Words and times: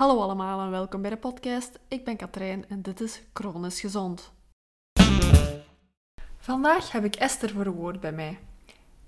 Hallo 0.00 0.20
allemaal 0.20 0.60
en 0.60 0.70
welkom 0.70 1.00
bij 1.02 1.10
de 1.10 1.16
podcast. 1.16 1.78
Ik 1.88 2.04
ben 2.04 2.16
Katrijn 2.16 2.68
en 2.68 2.82
dit 2.82 3.00
is 3.00 3.22
Chronisch 3.32 3.80
Gezond. 3.80 4.32
Vandaag 6.38 6.92
heb 6.92 7.04
ik 7.04 7.16
Esther 7.16 7.50
voor 7.50 7.64
het 7.64 7.74
woord 7.74 8.00
bij 8.00 8.12
mij. 8.12 8.38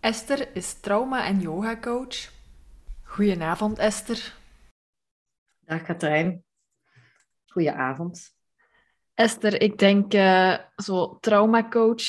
Esther 0.00 0.56
is 0.56 0.80
trauma- 0.80 1.26
en 1.26 1.40
yoga 1.40 1.76
coach. 1.76 2.32
Goedenavond 3.02 3.78
Esther. 3.78 4.34
Dag 5.60 5.82
Katrijn. 5.82 6.44
Goedenavond. 7.46 8.36
Esther, 9.14 9.60
ik 9.60 9.78
denk 9.78 10.14
uh, 10.14 10.58
zo 10.76 11.18
traumacoach, 11.20 12.04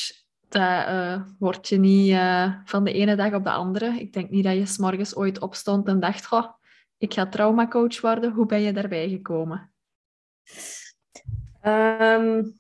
dat 0.50 0.88
uh, 0.88 1.22
word 1.40 1.70
je 1.70 1.78
niet 1.78 2.10
uh, 2.10 2.54
van 2.66 2.84
de 2.84 2.94
ene 2.94 3.16
dag 3.16 3.34
op 3.34 3.44
de 3.44 3.52
andere. 3.52 4.00
Ik 4.00 4.14
denk 4.14 4.30
niet 4.30 4.44
dat 4.44 4.56
je 4.56 4.66
s 4.66 4.78
morgens 4.78 5.16
ooit 5.16 5.40
opstond 5.40 5.88
en 5.88 6.00
dacht, 6.00 6.26
goh, 6.26 6.62
ik 7.04 7.14
ga 7.14 7.28
traumacoach 7.28 8.02
worden. 8.02 8.32
Hoe 8.32 8.46
ben 8.46 8.62
je 8.62 8.74
daarbij 8.74 9.10
gekomen? 9.10 9.74
Um, 11.66 12.60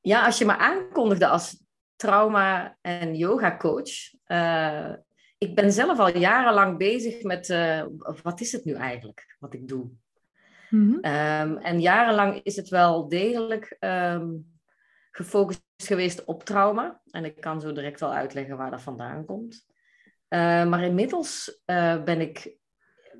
ja, 0.00 0.24
als 0.24 0.38
je 0.38 0.44
me 0.44 0.56
aankondigde 0.56 1.26
als 1.26 1.64
trauma- 1.96 2.76
en 2.80 3.14
yoga-coach. 3.14 3.90
Uh, 4.26 4.92
ik 5.38 5.54
ben 5.54 5.72
zelf 5.72 5.98
al 5.98 6.18
jarenlang 6.18 6.78
bezig 6.78 7.22
met 7.22 7.48
uh, 7.48 7.84
wat 8.22 8.40
is 8.40 8.52
het 8.52 8.64
nu 8.64 8.74
eigenlijk 8.74 9.36
wat 9.38 9.54
ik 9.54 9.68
doe. 9.68 9.90
Mm-hmm. 10.70 10.94
Um, 10.94 11.56
en 11.56 11.80
jarenlang 11.80 12.40
is 12.42 12.56
het 12.56 12.68
wel 12.68 13.08
degelijk 13.08 13.76
um, 13.80 14.58
gefocust 15.10 15.62
geweest 15.76 16.24
op 16.24 16.44
trauma. 16.44 17.00
En 17.10 17.24
ik 17.24 17.40
kan 17.40 17.60
zo 17.60 17.72
direct 17.72 18.00
wel 18.00 18.12
uitleggen 18.12 18.56
waar 18.56 18.70
dat 18.70 18.82
vandaan 18.82 19.24
komt. 19.24 19.66
Uh, 20.28 20.66
maar 20.66 20.82
inmiddels 20.82 21.62
uh, 21.66 22.02
ben, 22.02 22.20
ik, 22.20 22.58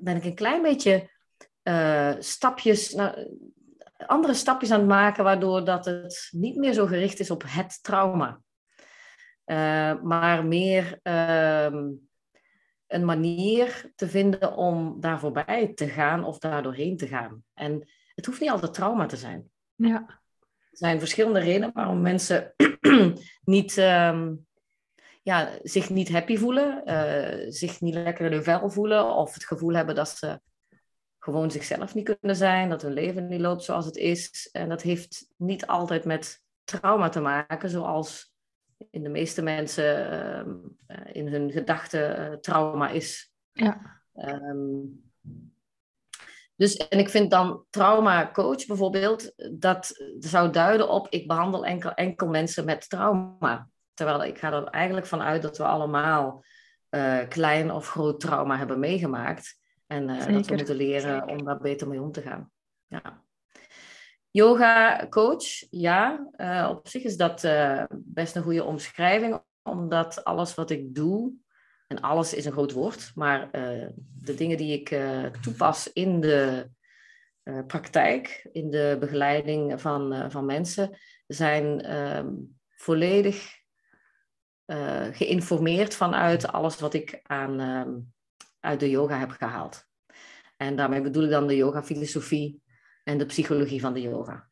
ben 0.01 0.15
ik 0.15 0.23
een 0.23 0.35
klein 0.35 0.61
beetje 0.61 1.09
stapjes, 2.19 2.93
nou, 2.93 3.37
andere 4.05 4.33
stapjes 4.33 4.71
aan 4.71 4.79
het 4.79 4.87
maken, 4.87 5.23
waardoor 5.23 5.65
dat 5.65 5.85
het 5.85 6.27
niet 6.31 6.55
meer 6.55 6.73
zo 6.73 6.85
gericht 6.85 7.19
is 7.19 7.31
op 7.31 7.43
het 7.47 7.79
trauma. 7.83 8.41
maar 10.03 10.45
meer 10.45 10.99
een 12.91 13.05
manier 13.05 13.91
te 13.95 14.07
vinden 14.07 14.55
om 14.55 14.95
daar 14.99 15.19
voorbij 15.19 15.71
te 15.73 15.87
gaan 15.87 16.23
of 16.23 16.37
daar 16.37 16.63
doorheen 16.63 16.97
te 16.97 17.07
gaan. 17.07 17.43
En 17.53 17.89
het 18.15 18.25
hoeft 18.25 18.39
niet 18.39 18.49
altijd 18.49 18.73
trauma 18.73 19.05
te 19.05 19.17
zijn. 19.17 19.49
Ja. 19.75 20.05
Er 20.71 20.77
zijn 20.77 20.99
verschillende 20.99 21.39
redenen 21.39 21.71
waarom 21.73 22.01
mensen 22.01 22.53
niet, 23.43 23.77
um, 23.77 24.47
ja, 25.21 25.49
zich 25.63 25.89
niet 25.89 26.09
happy 26.09 26.37
voelen, 26.37 26.81
uh, 26.85 27.51
zich 27.51 27.81
niet 27.81 27.93
lekker 27.93 28.25
in 28.25 28.31
hun 28.31 28.43
vel 28.43 28.69
voelen 28.69 29.15
of 29.15 29.33
het 29.33 29.45
gevoel 29.45 29.73
hebben 29.73 29.95
dat 29.95 30.09
ze 30.09 30.41
gewoon 31.19 31.51
zichzelf 31.51 31.95
niet 31.95 32.17
kunnen 32.19 32.35
zijn, 32.35 32.69
dat 32.69 32.81
hun 32.81 32.93
leven 32.93 33.27
niet 33.27 33.41
loopt 33.41 33.63
zoals 33.63 33.85
het 33.85 33.95
is. 33.95 34.49
En 34.51 34.69
dat 34.69 34.81
heeft 34.81 35.27
niet 35.37 35.67
altijd 35.67 36.05
met 36.05 36.41
trauma 36.63 37.09
te 37.09 37.19
maken, 37.19 37.69
zoals 37.69 38.33
in 38.89 39.03
de 39.03 39.09
meeste 39.09 39.41
mensen 39.41 39.95
uh, 40.87 40.97
in 41.11 41.27
hun 41.27 41.51
gedachten 41.51 42.31
uh, 42.31 42.37
trauma 42.37 42.89
is. 42.89 43.31
Ja. 43.51 44.01
Um, 44.15 45.11
dus, 46.55 46.77
en 46.77 46.99
ik 46.99 47.09
vind 47.09 47.31
dan 47.31 47.65
trauma 47.69 48.31
coach 48.31 48.65
bijvoorbeeld, 48.65 49.33
dat 49.51 50.03
zou 50.19 50.51
duiden 50.51 50.89
op 50.89 51.07
ik 51.09 51.27
behandel 51.27 51.65
enkel, 51.65 51.93
enkel 51.93 52.27
mensen 52.27 52.65
met 52.65 52.89
trauma. 52.89 53.69
Terwijl 54.01 54.23
ik 54.23 54.37
ga 54.37 54.51
er 54.51 54.63
eigenlijk 54.63 55.05
vanuit 55.05 55.41
dat 55.41 55.57
we 55.57 55.63
allemaal 55.63 56.43
uh, 56.89 57.27
klein 57.27 57.71
of 57.71 57.87
groot 57.87 58.19
trauma 58.19 58.57
hebben 58.57 58.79
meegemaakt. 58.79 59.59
En 59.87 60.07
dat 60.07 60.25
we 60.25 60.53
moeten 60.55 60.75
leren 60.75 61.27
om 61.27 61.43
daar 61.43 61.59
beter 61.59 61.87
mee 61.87 62.01
om 62.01 62.11
te 62.11 62.21
gaan. 62.21 62.51
Ja. 62.87 63.23
Yoga 64.31 65.07
coach, 65.09 65.43
ja. 65.69 66.27
Uh, 66.37 66.67
op 66.69 66.87
zich 66.87 67.03
is 67.03 67.17
dat 67.17 67.47
best 67.91 68.35
een 68.35 68.43
goede 68.43 68.63
omschrijving, 68.63 69.41
omdat 69.63 70.23
alles 70.23 70.55
wat 70.55 70.69
ik 70.69 70.95
doe, 70.95 71.33
en 71.87 72.01
alles 72.01 72.33
is 72.33 72.45
een 72.45 72.51
groot 72.51 72.71
woord, 72.71 73.11
maar 73.15 73.51
de 74.19 74.33
dingen 74.35 74.57
die 74.57 74.79
ik 74.79 75.01
toepas 75.41 75.93
in 75.93 76.19
de 76.19 76.69
praktijk, 77.67 78.49
in 78.51 78.69
de 78.69 78.97
begeleiding 78.99 79.81
van, 79.81 80.31
van 80.31 80.45
mensen, 80.45 80.97
zijn 81.27 81.81
ehm, 81.81 82.29
volledig 84.71 85.17
geïnformeerd 85.17 85.95
vanuit 85.95 86.47
alles 86.47 86.79
wat 86.79 86.93
ik 86.93 87.19
aan, 87.23 87.59
ehm, 87.59 87.99
uit 88.59 88.79
de 88.79 88.89
yoga 88.89 89.19
heb 89.19 89.29
gehaald. 89.29 89.85
En 90.57 90.75
daarmee 90.75 91.01
bedoel 91.01 91.23
ik 91.23 91.29
dan 91.29 91.47
de 91.47 91.55
yoga-filosofie, 91.55 92.61
en 93.03 93.17
de 93.17 93.25
psychologie 93.25 93.81
van 93.81 93.93
de 93.93 94.01
yoga. 94.01 94.49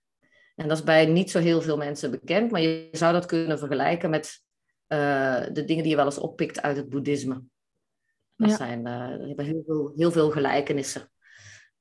En 0.55 0.67
dat 0.67 0.77
is 0.77 0.83
bij 0.83 1.05
niet 1.05 1.31
zo 1.31 1.39
heel 1.39 1.61
veel 1.61 1.77
mensen 1.77 2.11
bekend, 2.11 2.51
maar 2.51 2.61
je 2.61 2.87
zou 2.91 3.13
dat 3.13 3.25
kunnen 3.25 3.59
vergelijken 3.59 4.09
met 4.09 4.43
uh, 4.87 5.41
de 5.51 5.65
dingen 5.65 5.83
die 5.83 5.89
je 5.89 5.95
wel 5.95 6.05
eens 6.05 6.17
oppikt 6.17 6.61
uit 6.61 6.77
het 6.77 6.89
boeddhisme. 6.89 7.43
Dat 8.35 8.49
ja. 8.49 8.55
zijn 8.55 8.79
uh, 8.87 9.27
hebben 9.27 9.45
heel 9.45 9.63
veel, 9.65 9.93
heel 9.95 10.11
veel 10.11 10.31
gelijkenissen. 10.31 11.01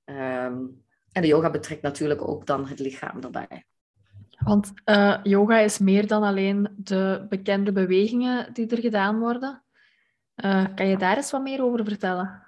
Um, 0.05 0.85
en 1.13 1.23
de 1.23 1.27
yoga 1.27 1.51
betrekt 1.51 1.83
natuurlijk 1.83 2.29
ook 2.29 2.47
dan 2.47 2.67
het 2.67 2.79
lichaam 2.79 3.23
erbij. 3.23 3.67
Want 4.45 4.73
uh, 4.85 5.19
yoga 5.23 5.59
is 5.59 5.79
meer 5.79 6.07
dan 6.07 6.23
alleen 6.23 6.69
de 6.77 7.27
bekende 7.29 7.73
bewegingen 7.73 8.53
die 8.53 8.67
er 8.67 8.79
gedaan 8.79 9.19
worden. 9.19 9.63
kan 10.75 10.87
je 10.87 10.97
daar 10.97 11.17
eens 11.17 11.31
wat 11.31 11.43
meer 11.43 11.63
over 11.63 11.85
vertellen? 11.85 12.47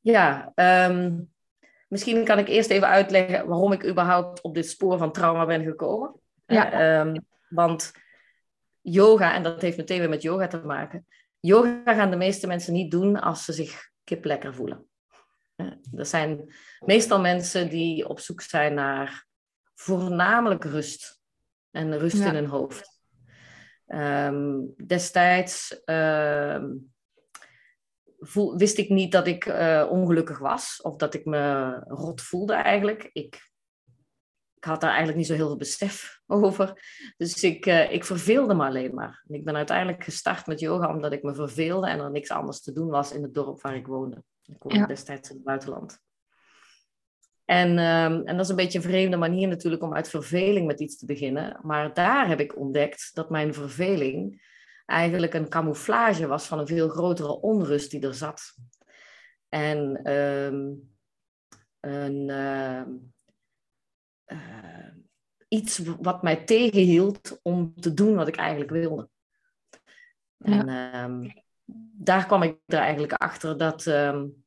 Ja, 0.00 0.52
um, 0.54 1.32
Misschien 1.92 2.24
kan 2.24 2.38
ik 2.38 2.48
eerst 2.48 2.70
even 2.70 2.88
uitleggen 2.88 3.46
waarom 3.46 3.72
ik 3.72 3.86
überhaupt 3.86 4.40
op 4.40 4.54
dit 4.54 4.68
spoor 4.68 4.98
van 4.98 5.12
trauma 5.12 5.46
ben 5.46 5.64
gekomen. 5.64 6.14
Ja. 6.46 7.00
Um, 7.00 7.26
want 7.48 7.92
yoga, 8.80 9.34
en 9.34 9.42
dat 9.42 9.62
heeft 9.62 9.76
meteen 9.76 9.98
weer 9.98 10.08
met 10.08 10.22
yoga 10.22 10.46
te 10.46 10.58
maken. 10.58 11.06
Yoga 11.40 11.94
gaan 11.94 12.10
de 12.10 12.16
meeste 12.16 12.46
mensen 12.46 12.72
niet 12.72 12.90
doen 12.90 13.20
als 13.20 13.44
ze 13.44 13.52
zich 13.52 13.90
kip 14.04 14.24
lekker 14.24 14.54
voelen. 14.54 14.86
Er 15.96 16.06
zijn 16.06 16.54
meestal 16.84 17.20
mensen 17.20 17.68
die 17.68 18.08
op 18.08 18.20
zoek 18.20 18.40
zijn 18.40 18.74
naar 18.74 19.26
voornamelijk 19.74 20.64
rust. 20.64 21.20
En 21.70 21.98
rust 21.98 22.18
ja. 22.18 22.26
in 22.26 22.34
hun 22.34 22.46
hoofd. 22.46 23.00
Um, 23.86 24.74
destijds 24.86 25.82
um, 25.84 26.92
voel, 28.18 28.56
wist 28.56 28.78
ik 28.78 28.88
niet 28.88 29.12
dat 29.12 29.26
ik 29.26 29.46
uh, 29.46 29.86
ongelukkig 29.90 30.38
was 30.38 30.80
of 30.82 30.96
dat 30.96 31.14
ik 31.14 31.24
me 31.24 31.74
rot 31.88 32.20
voelde 32.20 32.54
eigenlijk. 32.54 33.10
Ik, 33.12 33.50
ik 34.54 34.64
had 34.64 34.80
daar 34.80 34.90
eigenlijk 34.90 35.18
niet 35.18 35.26
zo 35.26 35.34
heel 35.34 35.46
veel 35.46 35.56
besef 35.56 36.20
over. 36.26 36.82
Dus 37.16 37.42
ik, 37.42 37.66
uh, 37.66 37.92
ik 37.92 38.04
verveelde 38.04 38.54
me 38.54 38.64
alleen 38.64 38.94
maar. 38.94 39.24
En 39.28 39.34
ik 39.34 39.44
ben 39.44 39.56
uiteindelijk 39.56 40.04
gestart 40.04 40.46
met 40.46 40.60
yoga 40.60 40.94
omdat 40.94 41.12
ik 41.12 41.22
me 41.22 41.34
verveelde 41.34 41.88
en 41.88 42.00
er 42.00 42.10
niks 42.10 42.30
anders 42.30 42.60
te 42.60 42.72
doen 42.72 42.88
was 42.88 43.12
in 43.12 43.22
het 43.22 43.34
dorp 43.34 43.62
waar 43.62 43.76
ik 43.76 43.86
woonde. 43.86 44.22
Ik 44.42 44.62
woonde 44.62 44.78
ja. 44.78 44.86
destijds 44.86 45.30
in 45.30 45.36
het 45.36 45.44
buitenland. 45.44 45.98
En, 47.52 47.70
um, 47.78 48.26
en 48.26 48.36
dat 48.36 48.40
is 48.40 48.48
een 48.48 48.56
beetje 48.56 48.78
een 48.78 48.84
vreemde 48.84 49.16
manier 49.16 49.48
natuurlijk 49.48 49.82
om 49.82 49.94
uit 49.94 50.08
verveling 50.08 50.66
met 50.66 50.80
iets 50.80 50.98
te 50.98 51.06
beginnen. 51.06 51.58
Maar 51.62 51.94
daar 51.94 52.28
heb 52.28 52.40
ik 52.40 52.58
ontdekt 52.58 53.10
dat 53.14 53.30
mijn 53.30 53.54
verveling 53.54 54.50
eigenlijk 54.86 55.34
een 55.34 55.48
camouflage 55.48 56.26
was 56.26 56.46
van 56.46 56.58
een 56.58 56.66
veel 56.66 56.88
grotere 56.88 57.40
onrust 57.40 57.90
die 57.90 58.06
er 58.06 58.14
zat. 58.14 58.54
En 59.48 60.12
um, 60.12 60.94
een, 61.80 62.28
uh, 62.28 62.82
uh, 64.26 64.94
iets 65.48 65.78
wat 66.00 66.22
mij 66.22 66.44
tegenhield 66.44 67.38
om 67.42 67.74
te 67.74 67.94
doen 67.94 68.14
wat 68.14 68.28
ik 68.28 68.36
eigenlijk 68.36 68.70
wilde. 68.70 69.08
Ja. 70.36 70.66
En 70.66 70.68
um, 71.10 71.32
daar 71.92 72.26
kwam 72.26 72.42
ik 72.42 72.58
er 72.66 72.78
eigenlijk 72.78 73.12
achter 73.12 73.58
dat 73.58 73.86
um, 73.86 74.44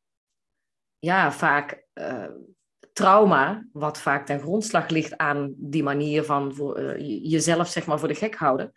ja, 1.00 1.32
vaak 1.32 1.86
uh, 1.94 2.28
trauma, 2.96 3.66
wat 3.74 4.00
vaak 4.00 4.26
ten 4.26 4.40
grondslag 4.40 4.90
ligt 4.90 5.18
aan 5.18 5.54
die 5.58 5.84
manier 5.84 6.24
van 6.24 6.56
voor, 6.56 6.80
uh, 6.80 7.30
jezelf 7.32 7.68
zeg 7.68 7.86
maar 7.86 8.00
voor 8.00 8.08
de 8.08 8.16
gek 8.16 8.36
houden, 8.36 8.72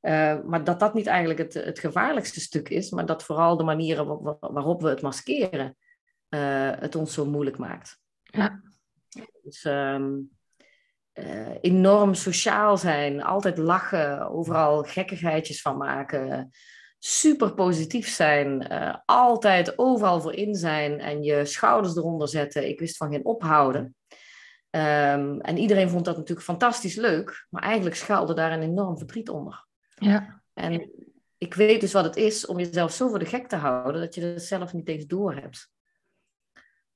uh, 0.00 0.40
maar 0.44 0.64
dat 0.64 0.80
dat 0.80 0.94
niet 0.94 1.06
eigenlijk 1.06 1.38
het, 1.38 1.54
het 1.54 1.78
gevaarlijkste 1.78 2.40
stuk 2.40 2.68
is, 2.68 2.90
maar 2.90 3.06
dat 3.06 3.24
vooral 3.24 3.56
de 3.56 3.64
manieren 3.64 4.22
waar, 4.22 4.36
waarop 4.40 4.82
we 4.82 4.88
het 4.88 5.02
maskeren 5.02 5.76
uh, 6.28 6.70
het 6.74 6.94
ons 6.94 7.14
zo 7.14 7.24
moeilijk 7.24 7.58
maakt. 7.58 7.98
Ja. 8.22 8.62
Dus 9.42 9.64
um, 9.64 10.30
uh, 11.14 11.54
enorm 11.60 12.14
sociaal 12.14 12.76
zijn, 12.76 13.22
altijd 13.22 13.58
lachen, 13.58 14.30
overal 14.30 14.82
gekkigheidjes 14.82 15.60
van 15.60 15.76
maken, 15.76 16.50
super 17.04 17.54
positief 17.54 18.08
zijn, 18.08 18.68
altijd 19.04 19.78
overal 19.78 20.20
voor 20.20 20.34
in 20.34 20.54
zijn 20.54 21.00
en 21.00 21.22
je 21.22 21.44
schouders 21.44 21.96
eronder 21.96 22.28
zetten. 22.28 22.68
Ik 22.68 22.78
wist 22.78 22.96
van 22.96 23.10
geen 23.10 23.24
ophouden. 23.24 23.96
Um, 24.70 25.40
en 25.40 25.56
iedereen 25.56 25.88
vond 25.88 26.04
dat 26.04 26.16
natuurlijk 26.16 26.46
fantastisch 26.46 26.94
leuk, 26.94 27.46
maar 27.50 27.62
eigenlijk 27.62 27.96
schuilde 27.96 28.34
daar 28.34 28.52
een 28.52 28.62
enorm 28.62 28.98
verdriet 28.98 29.28
onder. 29.28 29.66
Ja. 29.94 30.42
En 30.54 30.90
ik 31.38 31.54
weet 31.54 31.80
dus 31.80 31.92
wat 31.92 32.04
het 32.04 32.16
is 32.16 32.46
om 32.46 32.58
jezelf 32.58 32.92
zo 32.92 33.08
voor 33.08 33.18
de 33.18 33.24
gek 33.24 33.48
te 33.48 33.56
houden 33.56 34.00
dat 34.00 34.14
je 34.14 34.20
het 34.20 34.42
zelf 34.42 34.72
niet 34.72 34.88
eens 34.88 35.06
door 35.06 35.34
hebt. 35.34 35.70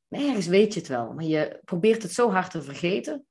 ergens 0.08 0.46
weet 0.46 0.74
je 0.74 0.80
het 0.80 0.88
wel, 0.88 1.12
maar 1.12 1.24
je 1.24 1.60
probeert 1.64 2.02
het 2.02 2.12
zo 2.12 2.30
hard 2.30 2.50
te 2.50 2.62
vergeten 2.62 3.26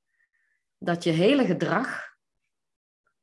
dat 0.77 1.03
je 1.03 1.11
hele 1.11 1.45
gedrag 1.45 2.03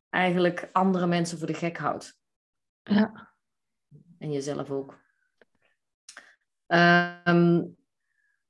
eigenlijk 0.09 0.69
andere 0.73 1.07
mensen 1.07 1.39
voor 1.39 1.47
de 1.47 1.55
gek 1.55 1.77
houdt. 1.77 2.19
Ja. 2.83 3.32
En 4.23 4.33
jezelf 4.33 4.71
ook. 4.71 5.01
Ehm, 6.67 7.65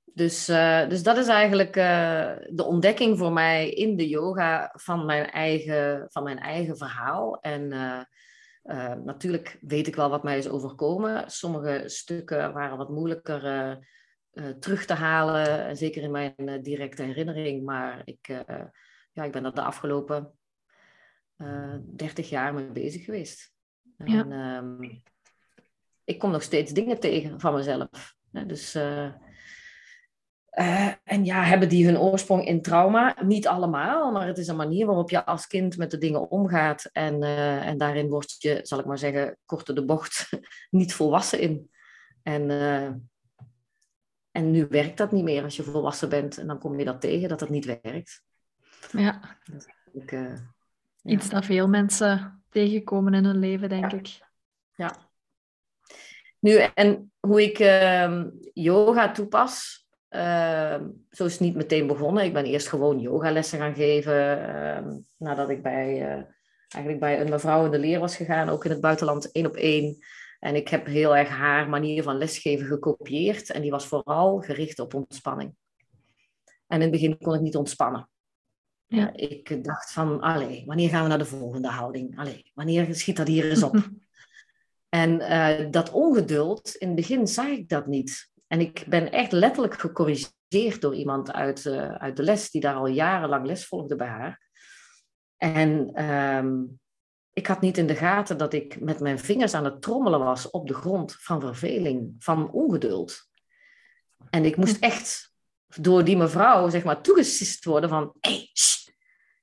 dus, 0.04 0.48
uh, 0.48 0.88
dus 0.88 1.02
dat 1.02 1.16
is 1.16 1.26
eigenlijk 1.26 1.76
uh, 1.76 2.32
de 2.48 2.64
ontdekking 2.64 3.18
voor 3.18 3.32
mij 3.32 3.70
in 3.70 3.96
de 3.96 4.08
yoga 4.08 4.72
van 4.74 5.04
mijn 5.04 5.30
eigen, 5.30 6.06
van 6.10 6.22
mijn 6.22 6.38
eigen 6.38 6.76
verhaal. 6.76 7.40
En 7.40 7.72
uh, 7.72 8.94
natuurlijk 8.94 9.58
weet 9.60 9.86
ik 9.86 9.96
wel 9.96 10.10
wat 10.10 10.22
mij 10.22 10.38
is 10.38 10.48
overkomen. 10.48 11.30
Sommige 11.30 11.82
stukken 11.86 12.52
waren 12.52 12.76
wat 12.76 12.90
moeilijker 12.90 13.78
terug 14.58 14.84
te 14.84 14.94
halen, 14.94 15.66
en 15.66 15.76
zeker 15.76 16.02
in 16.02 16.10
mijn 16.10 16.62
directe 16.62 17.02
herinnering. 17.02 17.64
Maar 17.64 18.02
ik, 18.04 18.26
ja, 19.12 19.24
ik 19.24 19.32
ben 19.32 19.44
er 19.44 19.54
de 19.54 19.62
afgelopen 19.62 20.32
30 21.96 22.28
jaar 22.28 22.54
mee 22.54 22.70
bezig 22.70 23.04
geweest. 23.04 23.52
Ja. 23.96 24.24
En, 24.24 24.32
um, 24.32 25.02
ik 26.04 26.18
kom 26.18 26.30
nog 26.30 26.42
steeds 26.42 26.72
dingen 26.72 27.00
tegen 27.00 27.40
van 27.40 27.54
mezelf. 27.54 28.14
Dus, 28.30 28.76
uh, 28.76 29.12
uh, 30.58 30.92
en 31.04 31.24
ja, 31.24 31.42
hebben 31.42 31.68
die 31.68 31.86
hun 31.86 31.98
oorsprong 31.98 32.46
in 32.46 32.62
trauma? 32.62 33.16
Niet 33.22 33.46
allemaal, 33.46 34.12
maar 34.12 34.26
het 34.26 34.38
is 34.38 34.48
een 34.48 34.56
manier 34.56 34.86
waarop 34.86 35.10
je 35.10 35.24
als 35.24 35.46
kind 35.46 35.76
met 35.76 35.90
de 35.90 35.98
dingen 35.98 36.30
omgaat. 36.30 36.88
En, 36.92 37.22
uh, 37.22 37.66
en 37.66 37.78
daarin 37.78 38.08
word 38.08 38.34
je, 38.38 38.60
zal 38.62 38.78
ik 38.78 38.84
maar 38.84 38.98
zeggen, 38.98 39.38
korte 39.44 39.72
de 39.72 39.84
bocht, 39.84 40.28
niet 40.70 40.94
volwassen 40.94 41.40
in. 41.40 41.70
En, 42.22 42.50
en 44.30 44.50
nu 44.50 44.66
werkt 44.68 44.96
dat 44.96 45.12
niet 45.12 45.24
meer 45.24 45.42
als 45.42 45.56
je 45.56 45.62
volwassen 45.62 46.08
bent. 46.08 46.38
En 46.38 46.46
dan 46.46 46.58
kom 46.58 46.78
je 46.78 46.84
dat 46.84 47.00
tegen, 47.00 47.28
dat 47.28 47.38
dat 47.38 47.48
niet 47.48 47.80
werkt. 47.82 48.22
Ja. 48.90 49.38
Dat 49.44 49.66
ik, 49.92 50.10
ja. 50.10 50.54
Iets 51.02 51.28
dat 51.28 51.44
veel 51.44 51.68
mensen 51.68 52.44
tegenkomen 52.48 53.14
in 53.14 53.24
hun 53.24 53.38
leven, 53.38 53.68
denk 53.68 53.90
ja. 53.90 53.98
ik. 53.98 54.20
Ja. 54.74 55.11
Nu, 56.42 56.56
en 56.74 57.12
hoe 57.20 57.42
ik 57.42 57.58
uh, 57.58 58.24
yoga 58.52 59.12
toepas, 59.12 59.86
uh, 60.10 60.80
zo 61.10 61.24
is 61.24 61.32
het 61.32 61.40
niet 61.40 61.54
meteen 61.54 61.86
begonnen. 61.86 62.24
Ik 62.24 62.32
ben 62.32 62.44
eerst 62.44 62.68
gewoon 62.68 63.00
yogalessen 63.00 63.58
gaan 63.58 63.74
geven, 63.74 64.38
uh, 64.38 64.96
nadat 65.16 65.50
ik 65.50 65.62
bij, 65.62 66.10
eh, 66.10 66.22
eigenlijk 66.68 67.00
bij 67.00 67.20
een 67.20 67.28
mevrouw 67.28 67.64
in 67.64 67.70
de 67.70 67.78
leer 67.78 68.00
was 68.00 68.16
gegaan, 68.16 68.48
ook 68.48 68.64
in 68.64 68.70
het 68.70 68.80
buitenland, 68.80 69.32
één 69.32 69.46
op 69.46 69.56
één. 69.56 69.96
En 70.38 70.54
ik 70.54 70.68
heb 70.68 70.86
heel 70.86 71.16
erg 71.16 71.28
haar 71.28 71.68
manier 71.68 72.02
van 72.02 72.18
lesgeven 72.18 72.66
gekopieerd. 72.66 73.50
En 73.50 73.62
die 73.62 73.70
was 73.70 73.86
vooral 73.86 74.40
gericht 74.40 74.78
op 74.78 74.94
ontspanning. 74.94 75.54
En 76.66 76.76
in 76.76 76.80
het 76.80 76.90
begin 76.90 77.18
kon 77.18 77.34
ik 77.34 77.40
niet 77.40 77.56
ontspannen. 77.56 78.08
Ja. 78.86 79.12
Ik 79.14 79.64
dacht 79.64 79.92
van, 79.92 80.20
allee, 80.20 80.62
wanneer 80.66 80.88
gaan 80.88 81.02
we 81.02 81.08
naar 81.08 81.18
de 81.18 81.24
volgende 81.24 81.68
houding? 81.68 82.18
Allee, 82.18 82.50
wanneer 82.54 82.94
schiet 82.94 83.16
dat 83.16 83.26
hier 83.26 83.50
eens 83.50 83.62
op? 83.62 83.76
en 84.94 85.20
uh, 85.20 85.70
dat 85.70 85.90
ongeduld, 85.90 86.74
in 86.74 86.86
het 86.86 86.96
begin 86.96 87.26
zag 87.26 87.46
ik 87.46 87.68
dat 87.68 87.86
niet. 87.86 88.30
En 88.46 88.60
ik 88.60 88.84
ben 88.88 89.12
echt 89.12 89.32
letterlijk 89.32 89.80
gecorrigeerd 89.80 90.80
door 90.80 90.94
iemand 90.94 91.32
uit, 91.32 91.64
uh, 91.64 91.94
uit 91.94 92.16
de 92.16 92.22
les, 92.22 92.50
die 92.50 92.60
daar 92.60 92.74
al 92.74 92.86
jarenlang 92.86 93.46
les 93.46 93.66
volgde 93.66 93.96
bij 93.96 94.06
haar. 94.06 94.40
En 95.36 96.02
um, 96.04 96.80
ik 97.32 97.46
had 97.46 97.60
niet 97.60 97.78
in 97.78 97.86
de 97.86 97.94
gaten 97.94 98.38
dat 98.38 98.52
ik 98.52 98.80
met 98.80 99.00
mijn 99.00 99.18
vingers 99.18 99.54
aan 99.54 99.64
het 99.64 99.82
trommelen 99.82 100.18
was 100.20 100.50
op 100.50 100.68
de 100.68 100.74
grond 100.74 101.16
van 101.18 101.40
verveling, 101.40 102.14
van 102.18 102.50
ongeduld. 102.50 103.28
En 104.30 104.44
ik 104.44 104.56
moest 104.56 104.78
echt 104.78 105.34
door 105.66 106.04
die 106.04 106.16
mevrouw, 106.16 106.70
zeg 106.70 106.84
maar, 106.84 107.02
toegesist 107.02 107.64
worden 107.64 107.90
van... 107.90 108.14
Hé, 108.20 108.30
hey, 108.30 108.48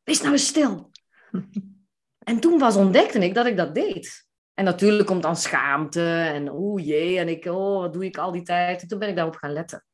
wees 0.04 0.22
nou 0.22 0.32
eens 0.32 0.48
stil. 0.48 0.92
en 2.30 2.40
toen 2.40 2.60
was 2.60 2.76
ontdekte 2.76 3.20
ik 3.20 3.34
dat 3.34 3.46
ik 3.46 3.58
dat 3.58 3.76
deed. 3.76 4.28
En 4.60 4.66
natuurlijk 4.66 5.08
komt 5.08 5.24
dan 5.24 5.36
schaamte 5.36 6.02
en 6.12 6.50
oeh 6.52 6.86
jee, 6.86 7.20
en 7.20 7.28
ik, 7.28 7.46
oh, 7.46 7.80
wat 7.80 7.94
doe 7.94 8.06
ik 8.06 8.18
al 8.18 8.32
die 8.32 8.42
tijd? 8.42 8.82
En 8.82 8.88
toen 8.88 9.00
ben 9.00 9.10
ik 9.10 9.16
daarop 9.16 9.36
gaan 9.36 9.54
letten. 9.54 9.86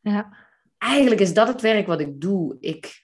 Ja. 0.00 0.36
Eigenlijk 0.78 1.20
is 1.20 1.34
dat 1.34 1.48
het 1.48 1.60
werk 1.60 1.86
wat 1.86 2.00
ik 2.00 2.20
doe. 2.20 2.56
Ik, 2.60 3.02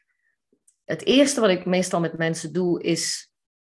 het 0.85 1.05
eerste 1.05 1.41
wat 1.41 1.51
ik 1.51 1.65
meestal 1.65 2.01
met 2.01 2.19
mensen 2.19 2.53
doe, 2.53 2.83
is 2.83 3.33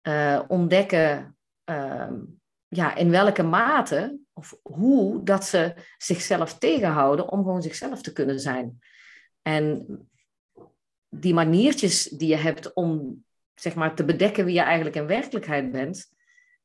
uh, 0.07 0.41
ontdekken 0.47 1.37
uh, 1.65 2.11
ja, 2.67 2.95
in 2.95 3.09
welke 3.09 3.43
mate 3.43 4.19
of 4.33 4.59
hoe 4.61 5.23
dat 5.23 5.45
ze 5.45 5.73
zichzelf 5.97 6.57
tegenhouden 6.57 7.29
om 7.29 7.43
gewoon 7.43 7.61
zichzelf 7.61 8.01
te 8.01 8.13
kunnen 8.13 8.39
zijn. 8.39 8.79
En 9.41 9.85
die 11.09 11.33
maniertjes 11.33 12.03
die 12.03 12.29
je 12.29 12.37
hebt 12.37 12.73
om 12.73 13.23
zeg 13.53 13.75
maar, 13.75 13.95
te 13.95 14.05
bedekken 14.05 14.45
wie 14.45 14.53
je 14.53 14.61
eigenlijk 14.61 14.95
in 14.95 15.07
werkelijkheid 15.07 15.71
bent, 15.71 16.17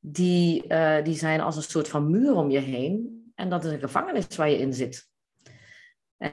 die, 0.06 0.64
uh, 0.68 1.02
die 1.02 1.16
zijn 1.16 1.40
als 1.40 1.56
een 1.56 1.62
soort 1.62 1.88
van 1.88 2.10
muur 2.10 2.34
om 2.34 2.50
je 2.50 2.58
heen. 2.58 3.22
En 3.34 3.48
dat 3.48 3.64
is 3.64 3.72
een 3.72 3.78
gevangenis 3.78 4.36
waar 4.36 4.50
je 4.50 4.58
in 4.58 4.72
zit. 4.74 5.08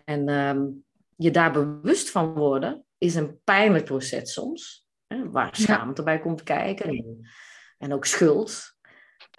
En 0.05 0.29
um, 0.29 0.83
je 1.15 1.31
daar 1.31 1.51
bewust 1.51 2.09
van 2.09 2.33
worden 2.33 2.85
is 2.97 3.15
een 3.15 3.39
pijnlijk 3.43 3.85
proces 3.85 4.33
soms, 4.33 4.87
hè, 5.07 5.29
waar 5.29 5.55
schaamte 5.55 6.01
ja. 6.01 6.07
bij 6.07 6.19
komt 6.19 6.43
kijken 6.43 6.89
en, 6.89 7.29
en 7.77 7.93
ook 7.93 8.05
schuld. 8.05 8.75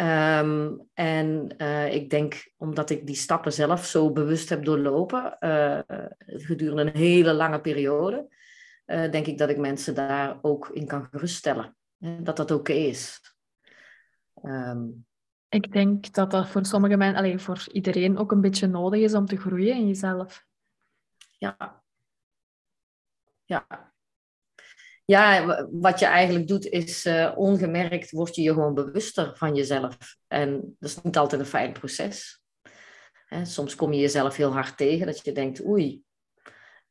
Um, 0.01 0.89
en 0.95 1.55
uh, 1.59 1.95
ik 1.95 2.11
denk, 2.11 2.53
omdat 2.57 2.91
ik 2.91 3.07
die 3.07 3.17
stappen 3.17 3.53
zelf 3.53 3.85
zo 3.85 4.13
bewust 4.13 4.49
heb 4.49 4.65
doorlopen, 4.65 5.37
uh, 5.41 5.79
gedurende 6.19 6.83
een 6.83 6.97
hele 6.97 7.33
lange 7.33 7.61
periode, 7.61 8.35
uh, 8.87 9.11
denk 9.11 9.27
ik 9.27 9.39
dat 9.39 9.49
ik 9.49 9.59
mensen 9.59 9.95
daar 9.95 10.39
ook 10.43 10.69
in 10.69 10.87
kan 10.87 11.09
geruststellen. 11.11 11.77
Hè, 11.99 12.23
dat 12.23 12.37
dat 12.37 12.51
oké 12.51 12.61
okay 12.61 12.85
is. 12.85 13.32
Um, 14.43 15.07
ik 15.49 15.73
denk 15.73 16.13
dat 16.13 16.31
dat 16.31 16.49
voor 16.49 16.67
sommige 16.67 16.97
mensen, 16.97 17.19
alleen 17.19 17.41
voor 17.41 17.65
iedereen 17.73 18.19
ook 18.19 18.33
een 18.33 18.41
beetje 18.41 18.67
nodig 18.67 19.01
is 19.01 19.15
om 19.15 19.27
te 19.27 19.37
groeien 19.37 19.77
in 19.77 19.87
jezelf. 19.87 20.47
Ja. 21.39 21.83
Ja, 23.45 23.93
ja, 25.05 25.69
wat 25.71 25.99
je 25.99 26.07
eigenlijk 26.07 26.49
doet 26.49 26.67
is 26.67 27.07
uh, 27.07 27.33
ongemerkt 27.37 28.11
word 28.11 28.35
je 28.35 28.43
je 28.43 28.53
gewoon 28.53 28.75
bewuster 28.75 29.37
van 29.37 29.55
jezelf. 29.55 30.17
En 30.27 30.77
dat 30.79 30.91
is 30.91 31.03
niet 31.03 31.17
altijd 31.17 31.41
een 31.41 31.47
fijn 31.47 31.73
proces. 31.73 32.43
Hè, 33.27 33.45
soms 33.45 33.75
kom 33.75 33.93
je 33.93 34.01
jezelf 34.01 34.37
heel 34.37 34.53
hard 34.53 34.77
tegen 34.77 35.07
dat 35.07 35.25
je 35.25 35.33
denkt, 35.33 35.65
oei, 35.65 36.03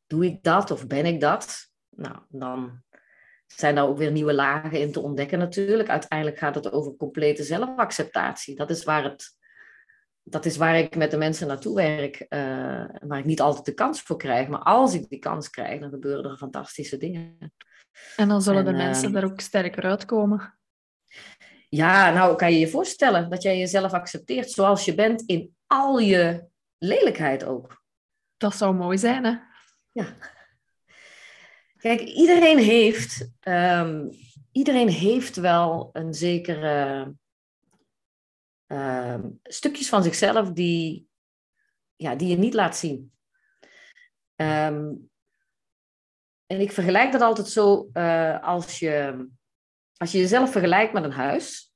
doe 0.07 0.25
ik 0.25 0.43
dat 0.43 0.71
of 0.71 0.87
ben 0.87 1.05
ik 1.05 1.19
dat? 1.19 1.69
Nou, 1.89 2.17
dan 2.29 2.83
zijn 3.55 3.75
daar 3.75 3.87
ook 3.87 3.97
weer 3.97 4.11
nieuwe 4.11 4.33
lagen 4.33 4.79
in 4.79 4.91
te 4.91 4.99
ontdekken 4.99 5.39
natuurlijk. 5.39 5.89
Uiteindelijk 5.89 6.37
gaat 6.37 6.55
het 6.55 6.71
over 6.71 6.95
complete 6.95 7.43
zelfacceptatie. 7.43 8.55
Dat 8.55 8.69
is 8.69 8.83
waar, 8.83 9.03
het, 9.03 9.37
dat 10.23 10.45
is 10.45 10.57
waar 10.57 10.77
ik 10.77 10.95
met 10.95 11.11
de 11.11 11.17
mensen 11.17 11.47
naartoe 11.47 11.75
werk, 11.75 12.25
uh, 12.29 12.85
waar 13.01 13.19
ik 13.19 13.25
niet 13.25 13.41
altijd 13.41 13.65
de 13.65 13.73
kans 13.73 14.01
voor 14.01 14.17
krijg. 14.17 14.47
Maar 14.47 14.63
als 14.63 14.93
ik 14.93 15.09
die 15.09 15.19
kans 15.19 15.49
krijg, 15.49 15.79
dan 15.79 15.89
gebeuren 15.89 16.31
er 16.31 16.37
fantastische 16.37 16.97
dingen. 16.97 17.53
En 18.15 18.27
dan 18.27 18.41
zullen 18.41 18.65
en, 18.65 18.71
de 18.71 18.83
mensen 18.83 19.11
uh, 19.11 19.17
er 19.17 19.25
ook 19.25 19.39
sterker 19.39 19.83
uitkomen. 19.83 20.57
Ja, 21.69 22.13
nou 22.13 22.35
kan 22.35 22.51
je 22.51 22.59
je 22.59 22.67
voorstellen 22.67 23.29
dat 23.29 23.41
jij 23.41 23.57
jezelf 23.57 23.91
accepteert 23.91 24.51
zoals 24.51 24.85
je 24.85 24.95
bent 24.95 25.21
in 25.21 25.55
al 25.67 25.99
je 25.99 26.45
lelijkheid 26.77 27.43
ook. 27.43 27.81
Dat 28.37 28.55
zou 28.55 28.75
mooi 28.75 28.97
zijn, 28.97 29.23
hè? 29.23 29.35
Ja. 29.91 30.05
Kijk, 31.81 32.01
iedereen 32.01 32.57
heeft, 32.57 33.31
um, 33.47 34.09
iedereen 34.51 34.87
heeft 34.87 35.35
wel 35.35 35.89
een 35.93 36.13
zekere 36.13 37.13
um, 38.67 39.39
stukjes 39.43 39.89
van 39.89 40.03
zichzelf 40.03 40.51
die, 40.51 41.07
ja, 41.95 42.15
die 42.15 42.27
je 42.27 42.37
niet 42.37 42.53
laat 42.53 42.77
zien. 42.77 43.11
Um, 44.35 45.09
en 46.45 46.59
ik 46.59 46.71
vergelijk 46.71 47.11
dat 47.11 47.21
altijd 47.21 47.47
zo 47.47 47.89
uh, 47.93 48.43
als, 48.43 48.79
je, 48.79 49.27
als 49.97 50.11
je 50.11 50.17
jezelf 50.17 50.51
vergelijkt 50.51 50.93
met 50.93 51.03
een 51.03 51.11
huis. 51.11 51.73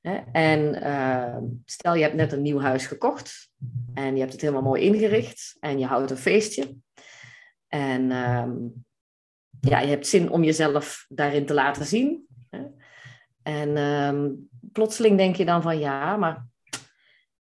Hè, 0.00 0.16
en 0.32 1.62
stel 1.64 1.94
je 1.94 2.02
hebt 2.02 2.14
net 2.14 2.32
een 2.32 2.42
nieuw 2.42 2.60
huis 2.60 2.86
gekocht 2.86 3.50
en 3.94 4.14
je 4.14 4.20
hebt 4.20 4.32
het 4.32 4.40
helemaal 4.40 4.62
mooi 4.62 4.82
ingericht 4.82 5.56
en 5.60 5.78
je 5.78 5.86
houdt 5.86 6.10
een 6.10 6.16
feestje. 6.16 6.76
En 7.68 8.10
ja, 9.68 9.80
je 9.80 9.88
hebt 9.88 10.06
zin 10.06 10.30
om 10.30 10.44
jezelf 10.44 11.06
daarin 11.08 11.46
te 11.46 11.54
laten 11.54 11.86
zien. 11.86 12.26
Hè. 12.50 12.66
En 13.42 13.76
ehm, 13.76 14.30
plotseling 14.72 15.16
denk 15.16 15.36
je 15.36 15.44
dan 15.44 15.62
van 15.62 15.78
ja, 15.78 16.16
maar 16.16 16.46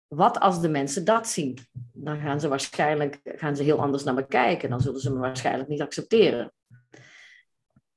wat 0.08 0.40
als 0.40 0.62
de 0.62 0.70
mensen 0.70 1.06
dat 1.06 1.28
zien? 1.28 1.58
Dan 1.94 2.20
gaan 2.20 2.40
ze 2.40 2.48
waarschijnlijk 2.48 3.20
gaan 3.24 3.56
ze 3.56 3.64
heel 3.64 3.82
anders 3.82 4.04
naar 4.04 4.14
me 4.14 4.28
kijken. 4.28 4.70
Dan 4.70 4.82
zullen 4.82 5.00
ze 5.00 5.14
me 5.14 5.20
waarschijnlijk 5.20 5.70
niet 5.70 5.82
accepteren. 5.82 6.54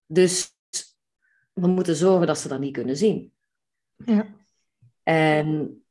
Dus 0.06 0.56
we 1.52 1.66
moeten 1.66 1.96
zorgen 1.96 2.26
dat 2.26 2.38
ze 2.38 2.48
dat 2.48 2.60
niet 2.60 2.72
kunnen 2.72 2.96
zien. 2.96 3.32
Ja. 3.96 4.26
En 5.02 5.82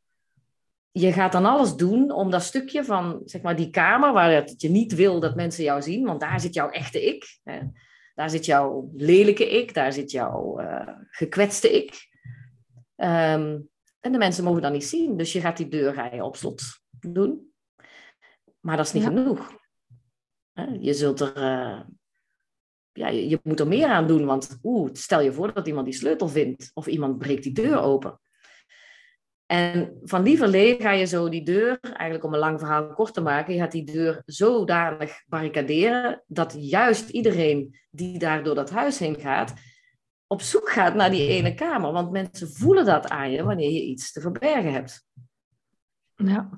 je 0.91 1.13
gaat 1.13 1.31
dan 1.31 1.45
alles 1.45 1.75
doen 1.75 2.11
om 2.11 2.31
dat 2.31 2.43
stukje 2.43 2.83
van 2.83 3.21
zeg 3.25 3.41
maar, 3.41 3.55
die 3.55 3.69
kamer 3.69 4.13
waar 4.13 4.31
het, 4.31 4.61
je 4.61 4.69
niet 4.69 4.93
wil 4.93 5.19
dat 5.19 5.35
mensen 5.35 5.63
jou 5.63 5.81
zien, 5.81 6.05
want 6.05 6.19
daar 6.19 6.39
zit 6.39 6.53
jouw 6.53 6.69
echte 6.69 7.05
ik. 7.05 7.39
Hè. 7.43 7.59
Daar 8.17 8.29
zit 8.29 8.45
jouw 8.45 8.89
lelijke 8.93 9.49
ik, 9.49 9.73
daar 9.73 9.93
zit 9.93 10.11
jouw 10.11 10.61
uh, 10.61 10.89
gekwetste 11.09 11.75
ik. 11.75 12.07
Ehm, 12.95 13.59
en 13.99 14.11
de 14.11 14.17
mensen 14.17 14.43
mogen 14.43 14.61
dat 14.61 14.71
niet 14.71 14.85
zien, 14.85 15.17
dus 15.17 15.33
je 15.33 15.39
gaat 15.39 15.57
die 15.57 15.67
deur 15.67 15.93
ga 15.93 16.13
je 16.13 16.23
op 16.23 16.35
slot 16.35 16.61
doen. 16.99 17.51
Maar 18.59 18.77
dat 18.77 18.85
is 18.85 18.93
niet 18.93 19.03
genoeg. 19.03 19.55
Je 20.79 20.93
zult 20.93 21.19
er, 21.19 21.37
uh, 21.37 21.81
ja, 22.91 23.07
je, 23.07 23.29
je, 23.29 23.39
moet 23.43 23.59
er 23.59 23.67
meer 23.67 23.87
aan 23.87 24.07
doen, 24.07 24.25
want 24.25 24.59
oeh, 24.63 24.89
stel 24.93 25.21
je 25.21 25.33
voor 25.33 25.53
dat 25.53 25.67
iemand 25.67 25.85
die 25.85 25.95
sleutel 25.95 26.27
vindt 26.27 26.71
of 26.73 26.87
iemand 26.87 27.17
breekt 27.17 27.43
die 27.43 27.53
deur 27.53 27.79
open. 27.79 28.19
En 29.47 29.99
van 30.03 30.23
lieverlee 30.23 30.81
ga 30.81 30.91
je 30.91 31.05
zo 31.05 31.29
die 31.29 31.43
deur, 31.43 31.79
eigenlijk 31.81 32.23
om 32.23 32.33
een 32.33 32.39
lang 32.39 32.59
verhaal 32.59 32.93
kort 32.93 33.13
te 33.13 33.21
maken, 33.21 33.53
je 33.53 33.59
gaat 33.59 33.71
die 33.71 33.83
deur 33.83 34.21
zodanig 34.25 35.23
barricaderen 35.27 36.23
dat 36.27 36.55
juist 36.59 37.09
iedereen 37.09 37.79
die 37.89 38.19
daar 38.19 38.43
door 38.43 38.55
dat 38.55 38.69
huis 38.69 38.99
heen 38.99 39.19
gaat, 39.19 39.53
op 40.27 40.41
zoek 40.41 40.69
gaat 40.69 40.95
naar 40.95 41.11
die 41.11 41.27
ene 41.27 41.53
kamer. 41.53 41.91
Want 41.91 42.11
mensen 42.11 42.51
voelen 42.51 42.85
dat 42.85 43.07
aan 43.07 43.31
je 43.31 43.43
wanneer 43.43 43.71
je 43.71 43.83
iets 43.83 44.11
te 44.11 44.21
verbergen 44.21 44.73
hebt. 44.73 45.05
Ja. 46.15 46.49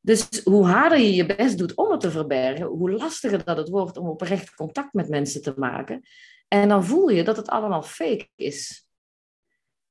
Dus 0.00 0.40
hoe 0.44 0.66
harder 0.66 0.98
je 0.98 1.14
je 1.14 1.26
best 1.26 1.58
doet 1.58 1.74
om 1.74 1.90
het 1.90 2.00
te 2.00 2.10
verbergen, 2.10 2.66
hoe 2.66 2.90
lastiger 2.90 3.44
dat 3.44 3.56
het 3.56 3.68
wordt 3.68 3.96
om 3.96 4.08
oprecht 4.08 4.54
contact 4.54 4.92
met 4.92 5.08
mensen 5.08 5.42
te 5.42 5.54
maken. 5.56 6.02
En 6.48 6.68
dan 6.68 6.84
voel 6.84 7.08
je 7.08 7.24
dat 7.24 7.36
het 7.36 7.48
allemaal 7.48 7.82
fake 7.82 8.28
is. 8.34 8.87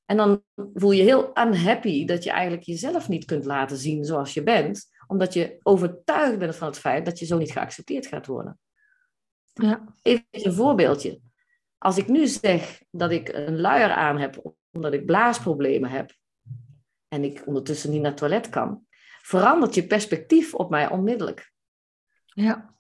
En 0.08 0.18
dan 0.18 0.44
voel 0.74 0.92
je 0.92 1.04
heel 1.04 1.40
unhappy 1.40 2.06
dat 2.06 2.24
je 2.24 2.32
eigenlijk 2.32 2.64
jezelf 2.64 3.08
niet 3.08 3.26
kunt 3.26 3.46
laten 3.46 3.78
zien 3.78 4.06
zoals 4.06 4.34
je 4.34 4.44
bent, 4.44 4.90
omdat 5.08 5.34
je 5.34 5.60
overtuigd 5.64 6.40
bent 6.40 6.56
van 6.56 6.68
het 6.68 6.80
feit 6.80 7.06
dat 7.06 7.20
je 7.20 7.26
zo 7.26 7.38
niet 7.38 7.52
geaccepteerd 7.52 8.08
gaat 8.08 8.26
worden. 8.26 8.60
Ja. 9.54 9.84
Even 10.02 10.26
een 10.32 10.54
voorbeeldje. 10.54 11.20
Als 11.78 11.98
ik 11.98 12.08
nu 12.08 12.28
zeg 12.28 12.82
dat 12.92 13.12
ik 13.12 13.30
een 13.34 13.60
luier 13.60 13.92
aan 13.92 14.18
heb 14.18 14.56
omdat 14.72 14.94
ik 14.94 15.06
blaasproblemen 15.06 15.90
heb 15.90 16.14
en 17.08 17.24
ik 17.24 17.44
ondertussen 17.46 17.92
niet 17.92 18.02
naar 18.02 18.12
het 18.12 18.20
toilet 18.20 18.50
kan, 18.50 18.86
verandert 19.22 19.76
je 19.76 19.88
perspectief 19.88 20.54
op 20.54 20.70
mij 20.70 20.90
onmiddellijk. 20.90 21.52
Ja. 22.26 22.76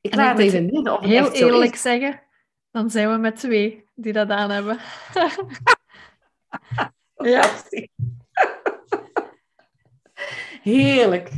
Ik 0.00 0.14
laat 0.14 0.38
het 0.38 0.46
even 0.46 0.64
midden 0.64 0.98
of 0.98 1.04
Heel 1.04 1.32
eerlijk 1.32 1.76
zeggen, 1.76 2.22
dan 2.70 2.90
zijn 2.90 3.10
we 3.10 3.16
met 3.16 3.36
twee 3.36 3.84
die 3.94 4.12
dat 4.12 4.28
aan 4.28 4.50
hebben. 4.50 4.78
ja. 7.14 7.50
Heerlijk. 10.62 11.30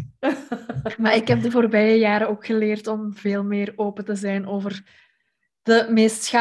maar 0.99 1.14
ik 1.14 1.28
heb 1.28 1.42
de 1.42 1.50
voorbije 1.50 1.99
jaren 1.99 2.28
ook 2.28 2.47
geleerd 2.47 2.87
om 2.87 3.14
veel 3.14 3.45
meer 3.45 3.73
open 3.76 4.04
te 4.04 4.14
zijn 4.14 4.47
over 4.47 5.00
de 5.62 5.87
meest 5.90 6.35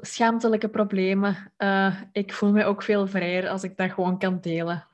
schaamtelijke 0.00 0.68
problemen. 0.68 1.52
Uh, 1.58 2.00
ik 2.12 2.32
voel 2.32 2.52
me 2.52 2.64
ook 2.64 2.82
veel 2.82 3.06
vrijer 3.06 3.48
als 3.48 3.62
ik 3.62 3.76
dat 3.76 3.92
gewoon 3.92 4.18
kan 4.18 4.40
delen. 4.40 4.86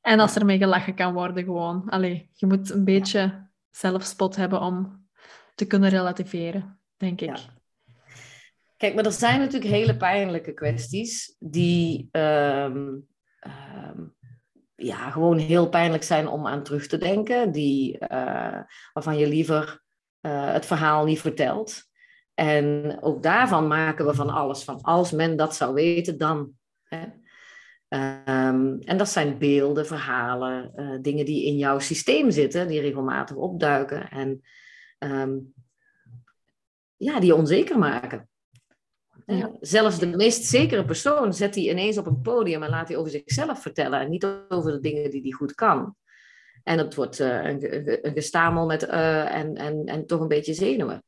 En 0.00 0.20
als 0.20 0.36
er 0.36 0.44
mee 0.44 0.58
gelachen 0.58 0.94
kan 0.94 1.12
worden, 1.12 1.44
gewoon. 1.44 1.88
Allee, 1.88 2.30
je 2.32 2.46
moet 2.46 2.70
een 2.70 2.84
beetje 2.84 3.48
zelfspot 3.70 4.36
hebben 4.36 4.60
om 4.60 5.06
te 5.54 5.66
kunnen 5.66 5.90
relativeren, 5.90 6.80
denk 6.96 7.20
ik. 7.20 7.55
Kijk, 8.76 8.94
maar 8.94 9.04
er 9.04 9.12
zijn 9.12 9.38
natuurlijk 9.38 9.72
hele 9.72 9.96
pijnlijke 9.96 10.52
kwesties 10.52 11.36
die 11.38 12.08
ehm, 12.10 12.94
ehm, 13.40 14.02
ja, 14.74 15.10
gewoon 15.10 15.38
heel 15.38 15.68
pijnlijk 15.68 16.02
zijn 16.02 16.28
om 16.28 16.46
aan 16.46 16.62
terug 16.62 16.86
te 16.86 16.98
denken, 16.98 17.52
die, 17.52 17.98
uh, 18.00 18.60
waarvan 18.92 19.18
je 19.18 19.28
liever 19.28 19.82
uh, 20.20 20.52
het 20.52 20.66
verhaal 20.66 21.04
niet 21.04 21.20
vertelt. 21.20 21.84
En 22.34 22.96
ook 23.00 23.22
daarvan 23.22 23.66
maken 23.66 24.06
we 24.06 24.14
van 24.14 24.30
alles 24.30 24.64
van. 24.64 24.80
Als 24.80 25.10
men 25.10 25.36
dat 25.36 25.56
zou 25.56 25.74
weten, 25.74 26.18
dan. 26.18 26.52
Hè? 26.82 27.04
Um, 27.88 28.80
en 28.80 28.96
dat 28.96 29.08
zijn 29.08 29.38
beelden, 29.38 29.86
verhalen, 29.86 30.72
uh, 30.76 30.98
dingen 31.00 31.24
die 31.24 31.46
in 31.46 31.56
jouw 31.56 31.78
systeem 31.78 32.30
zitten, 32.30 32.68
die 32.68 32.80
regelmatig 32.80 33.36
opduiken 33.36 34.08
en 34.10 34.42
ja, 36.96 37.20
die 37.20 37.34
onzeker 37.34 37.78
maken. 37.78 38.28
Ja. 39.26 39.50
Zelfs 39.60 39.98
de 39.98 40.06
meest 40.06 40.44
zekere 40.44 40.84
persoon 40.84 41.34
zet 41.34 41.54
hij 41.54 41.64
ineens 41.64 41.98
op 41.98 42.06
een 42.06 42.20
podium 42.20 42.62
en 42.62 42.70
laat 42.70 42.88
hij 42.88 42.96
over 42.96 43.10
zichzelf 43.10 43.62
vertellen 43.62 44.00
en 44.00 44.10
niet 44.10 44.26
over 44.48 44.72
de 44.72 44.80
dingen 44.80 45.10
die 45.10 45.22
hij 45.22 45.30
goed 45.30 45.54
kan. 45.54 45.96
En 46.62 46.78
het 46.78 46.94
wordt 46.94 47.20
uh, 47.20 47.44
een, 47.44 48.06
een, 48.06 48.12
gestamel 48.12 48.66
met 48.66 48.82
uh, 48.82 49.34
en, 49.34 49.56
en, 49.56 49.84
en 49.84 50.06
toch 50.06 50.20
een 50.20 50.28
beetje 50.28 50.54
zenuwen. 50.54 51.04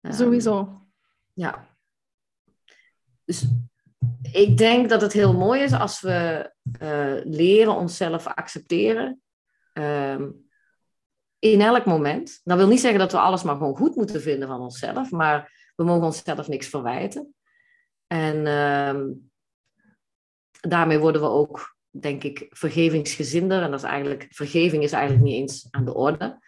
Um, 0.00 0.12
Sowieso. 0.12 0.86
Ja. 1.32 1.76
Dus 3.24 3.46
ik 4.32 4.56
denk 4.56 4.88
dat 4.88 5.00
het 5.00 5.12
heel 5.12 5.34
mooi 5.34 5.62
is 5.62 5.72
als 5.72 6.00
we 6.00 6.50
uh, 6.82 7.14
leren 7.24 7.74
onszelf 7.74 8.26
accepteren. 8.26 9.22
Um, 9.72 10.44
in 11.38 11.60
elk 11.60 11.84
moment. 11.84 12.40
Dat 12.44 12.56
wil 12.56 12.68
niet 12.68 12.80
zeggen 12.80 12.98
dat 12.98 13.12
we 13.12 13.18
alles 13.18 13.42
maar 13.42 13.56
gewoon 13.56 13.76
goed 13.76 13.96
moeten 13.96 14.20
vinden 14.20 14.48
van 14.48 14.60
onszelf, 14.60 15.10
maar 15.10 15.52
we 15.74 15.84
mogen 15.84 16.06
onszelf 16.06 16.48
niks 16.48 16.68
verwijten. 16.68 17.34
En 18.06 18.36
uh, 18.36 19.04
daarmee 20.60 20.98
worden 20.98 21.20
we 21.20 21.28
ook, 21.28 21.76
denk 21.90 22.22
ik, 22.22 22.46
vergevingsgezinder. 22.50 23.62
En 23.62 23.70
dat 23.70 23.80
is 23.80 23.86
eigenlijk, 23.86 24.26
vergeving 24.30 24.82
is 24.82 24.92
eigenlijk 24.92 25.24
niet 25.24 25.34
eens 25.34 25.66
aan 25.70 25.84
de 25.84 25.94
orde. 25.94 26.38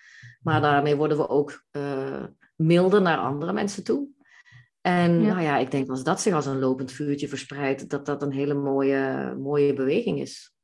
Maar 0.40 0.60
daarmee 0.60 0.96
worden 0.96 1.16
we 1.16 1.28
ook 1.28 1.64
uh, 1.72 2.24
milder 2.56 3.02
naar 3.02 3.18
andere 3.18 3.52
mensen 3.52 3.84
toe. 3.84 4.08
En 4.80 5.20
ja. 5.20 5.26
nou 5.26 5.42
ja, 5.42 5.56
ik 5.56 5.70
denk 5.70 5.88
als 5.88 6.04
dat 6.04 6.20
zich 6.20 6.34
als 6.34 6.46
een 6.46 6.58
lopend 6.58 6.92
vuurtje 6.92 7.28
verspreidt, 7.28 7.90
dat 7.90 8.06
dat 8.06 8.22
een 8.22 8.32
hele 8.32 8.54
mooie, 8.54 9.34
mooie 9.38 9.72
beweging 9.72 10.20
is. 10.20 10.54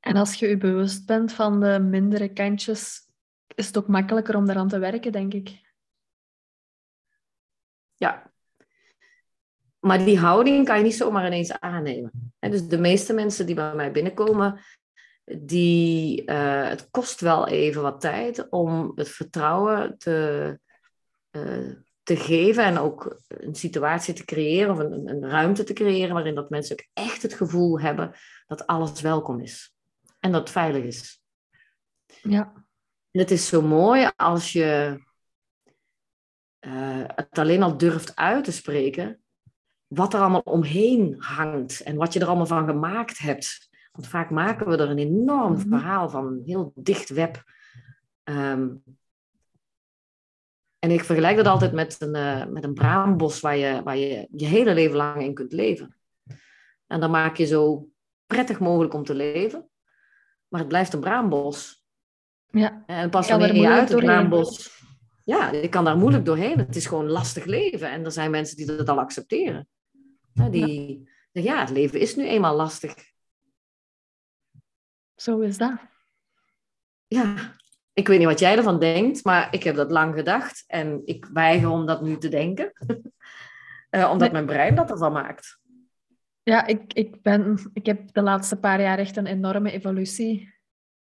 En 0.00 0.16
als 0.16 0.34
je 0.34 0.48
je 0.48 0.56
bewust 0.56 1.06
bent 1.06 1.32
van 1.32 1.60
de 1.60 1.78
mindere 1.80 2.32
kantjes, 2.32 3.10
is 3.54 3.66
het 3.66 3.78
ook 3.78 3.88
makkelijker 3.88 4.36
om 4.36 4.46
daaraan 4.46 4.68
te 4.68 4.78
werken, 4.78 5.12
denk 5.12 5.34
ik. 5.34 5.67
Ja. 7.98 8.32
Maar 9.78 10.04
die 10.04 10.18
houding 10.18 10.66
kan 10.66 10.76
je 10.76 10.84
niet 10.84 10.94
zomaar 10.94 11.26
ineens 11.26 11.60
aannemen. 11.60 12.32
dus 12.38 12.68
de 12.68 12.78
meeste 12.78 13.12
mensen 13.12 13.46
die 13.46 13.54
bij 13.54 13.74
mij 13.74 13.92
binnenkomen, 13.92 14.60
die, 15.24 16.22
uh, 16.30 16.68
het 16.68 16.90
kost 16.90 17.20
wel 17.20 17.48
even 17.48 17.82
wat 17.82 18.00
tijd 18.00 18.48
om 18.50 18.92
het 18.94 19.08
vertrouwen 19.08 19.98
te, 19.98 20.58
uh, 21.30 21.72
te 22.02 22.16
geven 22.16 22.64
en 22.64 22.78
ook 22.78 23.20
een 23.28 23.54
situatie 23.54 24.14
te 24.14 24.24
creëren 24.24 24.70
of 24.70 24.78
een, 24.78 25.08
een 25.08 25.30
ruimte 25.30 25.64
te 25.64 25.72
creëren 25.72 26.14
waarin 26.14 26.34
dat 26.34 26.50
mensen 26.50 26.76
ook 26.76 26.86
echt 26.92 27.22
het 27.22 27.34
gevoel 27.34 27.80
hebben 27.80 28.12
dat 28.46 28.66
alles 28.66 29.00
welkom 29.00 29.40
is 29.40 29.74
en 30.20 30.32
dat 30.32 30.40
het 30.40 30.50
veilig 30.50 30.84
is. 30.84 31.22
Ja. 32.22 32.52
En 33.10 33.20
het 33.20 33.30
is 33.30 33.46
zo 33.46 33.62
mooi 33.62 34.10
als 34.16 34.52
je 34.52 34.98
uh, 36.60 37.04
het 37.06 37.38
alleen 37.38 37.62
al 37.62 37.76
durft 37.76 38.16
uit 38.16 38.44
te 38.44 38.52
spreken, 38.52 39.20
wat 39.86 40.14
er 40.14 40.20
allemaal 40.20 40.40
omheen 40.40 41.14
hangt 41.18 41.80
en 41.80 41.96
wat 41.96 42.12
je 42.12 42.20
er 42.20 42.26
allemaal 42.26 42.46
van 42.46 42.66
gemaakt 42.66 43.18
hebt. 43.18 43.68
Want 43.92 44.06
vaak 44.06 44.30
maken 44.30 44.68
we 44.68 44.76
er 44.76 44.90
een 44.90 44.98
enorm 44.98 45.52
mm 45.52 45.60
-hmm. 45.60 45.68
verhaal 45.68 46.08
van, 46.08 46.26
een 46.26 46.42
heel 46.44 46.72
dicht 46.74 47.08
web. 47.08 47.44
Um, 48.24 48.82
en 50.78 50.90
ik 50.90 51.04
vergelijk 51.04 51.36
dat 51.36 51.46
altijd 51.46 51.72
met 51.72 51.96
een, 51.98 52.16
uh, 52.16 52.46
met 52.46 52.64
een 52.64 52.74
braambos 52.74 53.40
waar 53.40 53.56
je, 53.56 53.82
waar 53.82 53.96
je 53.96 54.28
je 54.30 54.46
hele 54.46 54.74
leven 54.74 54.96
lang 54.96 55.22
in 55.22 55.34
kunt 55.34 55.52
leven. 55.52 55.96
En 56.86 57.00
dan 57.00 57.10
maak 57.10 57.36
je 57.36 57.46
zo 57.46 57.88
prettig 58.26 58.60
mogelijk 58.60 58.94
om 58.94 59.04
te 59.04 59.14
leven. 59.14 59.68
Maar 60.48 60.60
het 60.60 60.68
blijft 60.68 60.92
een 60.92 61.00
braambos. 61.00 61.84
Ja. 62.46 62.82
En 62.86 63.10
pas 63.10 63.28
wanneer 63.28 63.54
je 63.54 63.68
uit 63.68 63.88
het 63.88 64.04
braambos... 64.04 64.77
Ja, 65.28 65.52
je 65.52 65.68
kan 65.68 65.84
daar 65.84 65.96
moeilijk 65.96 66.24
doorheen. 66.24 66.58
Het 66.58 66.76
is 66.76 66.86
gewoon 66.86 67.10
lastig 67.10 67.44
leven. 67.44 67.90
En 67.90 68.04
er 68.04 68.12
zijn 68.12 68.30
mensen 68.30 68.56
die 68.56 68.66
dat 68.66 68.88
al 68.88 68.98
accepteren. 68.98 69.68
Die 70.50 71.08
ja. 71.32 71.42
ja, 71.42 71.60
het 71.60 71.70
leven 71.70 72.00
is 72.00 72.16
nu 72.16 72.26
eenmaal 72.26 72.56
lastig. 72.56 72.94
Zo 75.14 75.40
is 75.40 75.58
dat. 75.58 75.78
Ja, 77.06 77.54
ik 77.92 78.08
weet 78.08 78.18
niet 78.18 78.26
wat 78.26 78.38
jij 78.38 78.56
ervan 78.56 78.78
denkt, 78.78 79.24
maar 79.24 79.54
ik 79.54 79.62
heb 79.62 79.76
dat 79.76 79.90
lang 79.90 80.14
gedacht. 80.14 80.64
En 80.66 81.02
ik 81.04 81.28
weiger 81.32 81.68
om 81.68 81.86
dat 81.86 82.02
nu 82.02 82.18
te 82.18 82.28
denken. 82.28 82.72
uh, 83.90 84.10
omdat 84.12 84.18
nee. 84.18 84.30
mijn 84.30 84.46
brein 84.46 84.74
dat 84.74 84.90
ervan 84.90 85.12
maakt. 85.12 85.58
Ja, 86.42 86.66
ik, 86.66 86.92
ik, 86.92 87.22
ben, 87.22 87.70
ik 87.72 87.86
heb 87.86 88.12
de 88.12 88.22
laatste 88.22 88.56
paar 88.56 88.80
jaar 88.80 88.98
echt 88.98 89.16
een 89.16 89.26
enorme 89.26 89.70
evolutie 89.70 90.54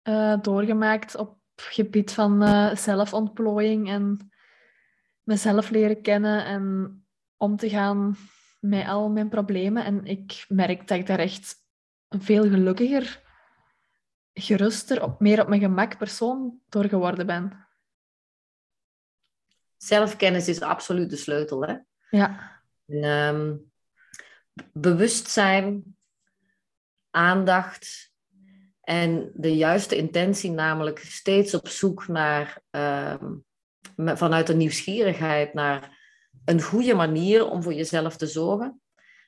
uh, 0.03 0.41
doorgemaakt 0.41 1.15
op 1.15 1.41
gebied 1.55 2.13
van 2.13 2.43
uh, 2.43 2.75
zelfontplooiing 2.75 3.89
en 3.89 4.31
mezelf 5.23 5.69
leren 5.69 6.01
kennen 6.01 6.45
en 6.45 6.97
om 7.37 7.57
te 7.57 7.69
gaan 7.69 8.17
met 8.59 8.87
al 8.87 9.09
mijn 9.09 9.29
problemen. 9.29 9.85
En 9.85 10.05
ik 10.05 10.45
merk 10.47 10.87
dat 10.87 10.97
ik 10.97 11.07
daar 11.07 11.19
echt 11.19 11.55
een 12.07 12.21
veel 12.21 12.43
gelukkiger, 12.43 13.21
geruster, 14.33 15.03
op, 15.03 15.19
meer 15.19 15.41
op 15.41 15.47
mijn 15.47 15.61
gemak 15.61 15.97
persoon 15.97 16.59
door 16.69 16.85
geworden 16.85 17.25
ben. 17.25 17.67
Zelfkennis 19.77 20.47
is 20.47 20.61
absoluut 20.61 21.09
de 21.09 21.15
sleutel, 21.15 21.61
hè? 21.65 21.75
Ja. 22.09 22.61
En, 22.85 23.03
ehm, 23.03 23.55
bewustzijn, 24.73 25.97
aandacht 27.09 28.12
en 28.83 29.31
de 29.33 29.55
juiste 29.55 29.95
intentie, 29.95 30.51
namelijk 30.51 30.99
steeds 30.99 31.53
op 31.53 31.67
zoek 31.67 32.07
naar, 32.07 32.61
ehm, 32.69 33.35
vanuit 33.95 34.49
een 34.49 34.57
nieuwsgierigheid 34.57 35.53
naar 35.53 36.01
een 36.45 36.61
goede 36.61 36.93
manier 36.93 37.49
om 37.49 37.63
voor 37.63 37.73
jezelf 37.73 38.17
te 38.17 38.27
zorgen. 38.27 38.81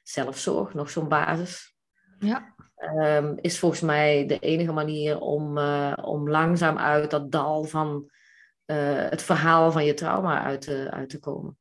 Zelfzorg, 0.03 0.73
nog 0.73 0.89
zo'n 0.89 1.07
basis. 1.07 1.75
Ja. 2.19 2.55
Ehm, 2.75 3.33
is 3.41 3.59
volgens 3.59 3.81
mij 3.81 4.25
de 4.25 4.39
enige 4.39 4.71
manier 4.71 5.19
om, 5.19 5.57
uh, 5.57 5.93
om 6.01 6.29
langzaam 6.29 6.77
uit 6.77 7.11
dat 7.11 7.31
dal 7.31 7.63
van 7.63 8.09
uh, 8.65 9.09
het 9.09 9.21
verhaal 9.21 9.71
van 9.71 9.85
je 9.85 9.93
trauma 9.93 10.43
uit 10.43 10.61
te, 10.61 10.87
uit 10.91 11.09
te 11.09 11.19
komen. 11.19 11.57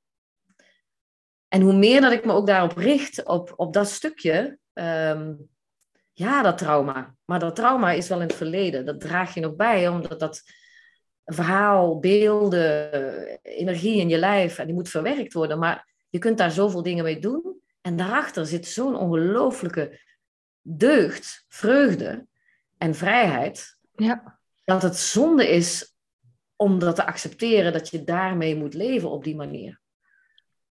En 1.49 1.61
hoe 1.61 1.73
meer 1.73 2.01
dat 2.01 2.13
ik 2.13 2.25
me 2.25 2.33
ook 2.33 2.47
daarop 2.47 2.77
richt, 2.77 3.25
op, 3.25 3.53
op 3.57 3.73
dat 3.73 3.89
stukje, 3.89 4.59
um, 4.73 5.49
ja, 6.15 6.43
dat 6.43 6.59
trauma. 6.59 7.15
Maar 7.25 7.39
dat 7.39 7.57
trauma 7.57 7.91
is 7.91 8.09
wel 8.09 8.21
in 8.21 8.27
het 8.27 8.37
verleden. 8.37 8.87
Dat 8.87 9.01
draag 9.01 9.35
je 9.35 9.41
nog 9.41 9.57
bij, 9.57 9.89
omdat 9.89 10.21
dat 10.21 10.43
verhaal, 11.25 11.99
beelden, 11.99 12.91
energie 13.43 14.01
in 14.01 14.09
je 14.09 14.19
lijf, 14.19 14.59
en 14.59 14.67
die 14.67 14.75
moet 14.75 14.89
verwerkt 14.89 15.33
worden. 15.33 15.59
Maar 15.59 15.93
je 16.09 16.19
kunt 16.19 16.39
daar 16.39 16.51
zoveel 16.51 16.83
dingen 16.83 17.05
mee 17.05 17.19
doen. 17.19 17.61
En 17.81 17.97
daarachter 17.97 18.47
zit 18.47 18.67
zo'n 18.67 18.97
ongelooflijke 18.97 20.01
deugd, 20.63 21.45
vreugde 21.49 22.27
en 22.79 22.95
vrijheid. 22.95 23.79
Ja. 23.95 24.39
Dat 24.65 24.83
het 24.83 24.97
zonde 24.97 25.49
is 25.49 25.95
om 26.57 26.79
dat 26.79 26.97
te 26.97 27.07
accepteren, 27.07 27.73
dat 27.73 27.89
je 27.89 28.05
daarmee 28.05 28.57
moet 28.57 28.75
leven 28.75 29.11
op 29.11 29.25
die 29.25 29.37
manier. 29.37 29.81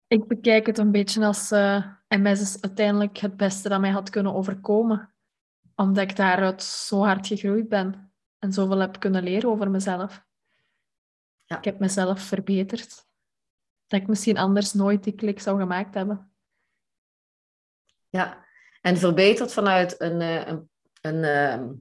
Ik 0.08 0.28
bekijk 0.28 0.66
het 0.66 0.78
een 0.78 0.92
beetje 0.92 1.26
als 1.26 1.52
uh, 1.52 1.76
eh, 1.76 1.84
MS 2.08 2.42
is 2.42 2.62
uiteindelijk 2.62 3.18
het 3.18 3.38
beste 3.38 3.70
dat 3.70 3.80
mij 3.80 3.90
had 3.90 4.10
kunnen 4.10 4.34
overkomen. 4.34 5.13
Omdat 5.76 6.10
ik 6.10 6.16
daaruit 6.16 6.64
zo 6.64 7.04
hard 7.04 7.28
gegroeid 7.28 7.70
ben 7.70 8.14
en 8.40 8.54
zoveel 8.54 8.80
heb 8.80 9.00
kunnen 9.00 9.24
leren 9.24 9.50
over 9.50 9.70
mezelf. 9.70 10.26
Ja. 11.46 11.58
Ik 11.58 11.64
heb 11.64 11.80
mezelf 11.80 12.22
verbeterd. 12.22 13.06
Dat 13.88 14.02
ik 14.02 14.08
misschien 14.08 14.38
anders 14.38 14.74
nooit 14.74 15.04
die 15.04 15.16
klik 15.16 15.40
zou 15.40 15.60
gemaakt 15.60 15.94
hebben. 15.94 16.34
Ja, 18.10 18.46
en 18.82 18.98
verbeterd 18.98 19.54
vanuit 19.54 20.02
een, 20.02 20.22
eh, 20.22 20.48
een, 20.48 20.70
een, 21.02 21.24
ehm, 21.24 21.74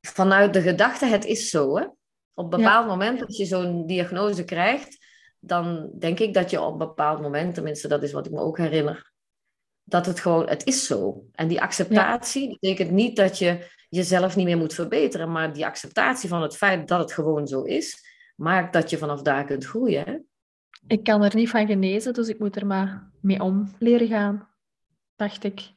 vanuit 0.00 0.52
de 0.52 0.62
gedachte, 0.62 1.06
het 1.06 1.24
is 1.24 1.50
zo. 1.50 1.76
Hè? 1.76 1.84
Op 2.34 2.52
een 2.52 2.58
bepaald 2.58 2.86
moment, 2.86 3.26
als 3.26 3.36
je 3.36 3.44
zo'n 3.44 3.86
diagnose 3.86 4.44
krijgt, 4.44 5.06
dan 5.38 5.92
denk 5.98 6.18
ik 6.18 6.34
dat 6.34 6.50
je 6.50 6.60
op 6.60 6.72
een 6.72 6.78
bepaald 6.78 7.20
moment, 7.20 7.54
tenminste 7.54 7.88
dat 7.88 8.02
is 8.02 8.12
wat 8.12 8.26
ik 8.26 8.32
me 8.32 8.40
ook 8.40 8.58
herinner, 8.58 9.11
dat 9.84 10.06
het 10.06 10.20
gewoon, 10.20 10.48
het 10.48 10.66
is 10.66 10.86
zo. 10.86 11.24
En 11.32 11.48
die 11.48 11.60
acceptatie 11.60 12.48
betekent 12.48 12.90
niet 12.90 13.16
dat 13.16 13.38
je 13.38 13.70
jezelf 13.88 14.36
niet 14.36 14.46
meer 14.46 14.56
moet 14.56 14.74
verbeteren, 14.74 15.32
maar 15.32 15.52
die 15.52 15.66
acceptatie 15.66 16.28
van 16.28 16.42
het 16.42 16.56
feit 16.56 16.88
dat 16.88 17.00
het 17.00 17.12
gewoon 17.12 17.46
zo 17.46 17.62
is, 17.62 18.04
maakt 18.36 18.72
dat 18.72 18.90
je 18.90 18.98
vanaf 18.98 19.22
daar 19.22 19.44
kunt 19.44 19.64
groeien. 19.64 20.26
Ik 20.86 21.04
kan 21.04 21.22
er 21.22 21.34
niet 21.34 21.50
van 21.50 21.66
genezen, 21.66 22.14
dus 22.14 22.28
ik 22.28 22.38
moet 22.38 22.56
er 22.56 22.66
maar 22.66 23.10
mee 23.20 23.42
om 23.42 23.74
leren 23.78 24.08
gaan, 24.08 24.48
dacht 25.16 25.44
ik. 25.44 25.72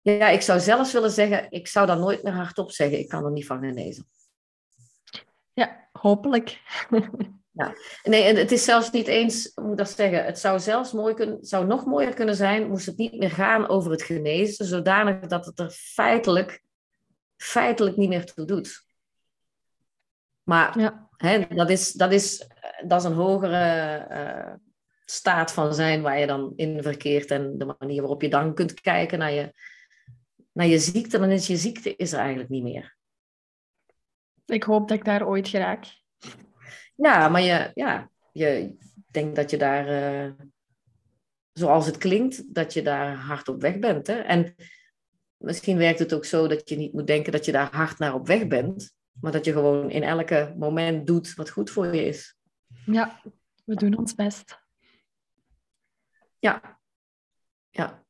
Ja, 0.00 0.28
ik 0.28 0.40
zou 0.40 0.60
zelfs 0.60 0.92
willen 0.92 1.10
zeggen, 1.10 1.50
ik 1.50 1.68
zou 1.68 1.86
dat 1.86 1.98
nooit 1.98 2.22
meer 2.22 2.32
hardop 2.32 2.70
zeggen. 2.70 2.98
Ik 2.98 3.08
kan 3.08 3.24
er 3.24 3.32
niet 3.32 3.46
van 3.46 3.60
genezen. 3.60 4.04
Ja, 5.52 5.88
hopelijk. 5.92 6.60
Ja. 7.60 7.74
Nee, 8.02 8.22
en 8.22 8.36
het 8.36 8.52
is 8.52 8.64
zelfs 8.64 8.90
niet 8.90 9.06
eens, 9.06 9.52
hoe 9.54 9.64
moet 9.64 9.78
dat 9.78 9.90
zeggen, 9.90 10.24
het 10.24 10.38
zou 10.38 10.60
zelfs 10.60 10.92
mooi 10.92 11.14
kunnen, 11.14 11.44
zou 11.44 11.66
nog 11.66 11.84
mooier 11.84 12.14
kunnen 12.14 12.34
zijn, 12.34 12.68
moest 12.68 12.86
het 12.86 12.96
niet 12.96 13.18
meer 13.18 13.30
gaan 13.30 13.68
over 13.68 13.90
het 13.90 14.02
genezen, 14.02 14.64
zodanig 14.64 15.26
dat 15.26 15.46
het 15.46 15.58
er 15.58 15.70
feitelijk, 15.70 16.62
feitelijk 17.36 17.96
niet 17.96 18.08
meer 18.08 18.24
toe 18.24 18.44
doet. 18.44 18.84
Maar 20.42 20.78
ja. 20.78 21.08
hè, 21.16 21.46
dat, 21.48 21.70
is, 21.70 21.92
dat, 21.92 22.12
is, 22.12 22.46
dat 22.86 23.00
is 23.00 23.06
een 23.06 23.16
hogere 23.16 24.06
uh, 24.10 24.54
staat 25.04 25.52
van 25.52 25.74
zijn 25.74 26.02
waar 26.02 26.18
je 26.18 26.26
dan 26.26 26.52
in 26.56 26.82
verkeert 26.82 27.30
en 27.30 27.58
de 27.58 27.76
manier 27.78 28.00
waarop 28.00 28.22
je 28.22 28.28
dan 28.28 28.54
kunt 28.54 28.80
kijken 28.80 29.18
naar 29.18 29.32
je, 29.32 29.52
naar 30.52 30.66
je 30.66 30.78
ziekte, 30.78 31.18
dan 31.18 31.30
is 31.30 31.46
je 31.46 31.56
ziekte 31.56 31.96
is 31.96 32.12
er 32.12 32.18
eigenlijk 32.18 32.48
niet 32.48 32.62
meer. 32.62 32.96
Ik 34.46 34.62
hoop 34.62 34.88
dat 34.88 34.98
ik 34.98 35.04
daar 35.04 35.26
ooit 35.26 35.48
geraak. 35.48 35.99
Ja, 37.00 37.28
maar 37.28 37.40
je, 37.40 37.70
ja, 37.74 38.10
je 38.32 38.76
denkt 39.10 39.36
dat 39.36 39.50
je 39.50 39.56
daar, 39.56 39.88
uh, 40.24 40.32
zoals 41.52 41.86
het 41.86 41.96
klinkt, 41.96 42.54
dat 42.54 42.72
je 42.72 42.82
daar 42.82 43.16
hard 43.16 43.48
op 43.48 43.60
weg 43.60 43.78
bent. 43.78 44.06
Hè? 44.06 44.14
En 44.14 44.54
misschien 45.36 45.76
werkt 45.76 45.98
het 45.98 46.12
ook 46.12 46.24
zo 46.24 46.46
dat 46.48 46.68
je 46.68 46.76
niet 46.76 46.92
moet 46.92 47.06
denken 47.06 47.32
dat 47.32 47.44
je 47.44 47.52
daar 47.52 47.74
hard 47.74 47.98
naar 47.98 48.14
op 48.14 48.26
weg 48.26 48.46
bent, 48.46 48.94
maar 49.20 49.32
dat 49.32 49.44
je 49.44 49.52
gewoon 49.52 49.90
in 49.90 50.02
elke 50.02 50.54
moment 50.58 51.06
doet 51.06 51.34
wat 51.34 51.50
goed 51.50 51.70
voor 51.70 51.94
je 51.94 52.04
is. 52.04 52.36
Ja, 52.84 53.20
we 53.64 53.74
doen 53.74 53.98
ons 53.98 54.14
best. 54.14 54.58
Ja, 56.38 56.80
ja. 57.70 58.04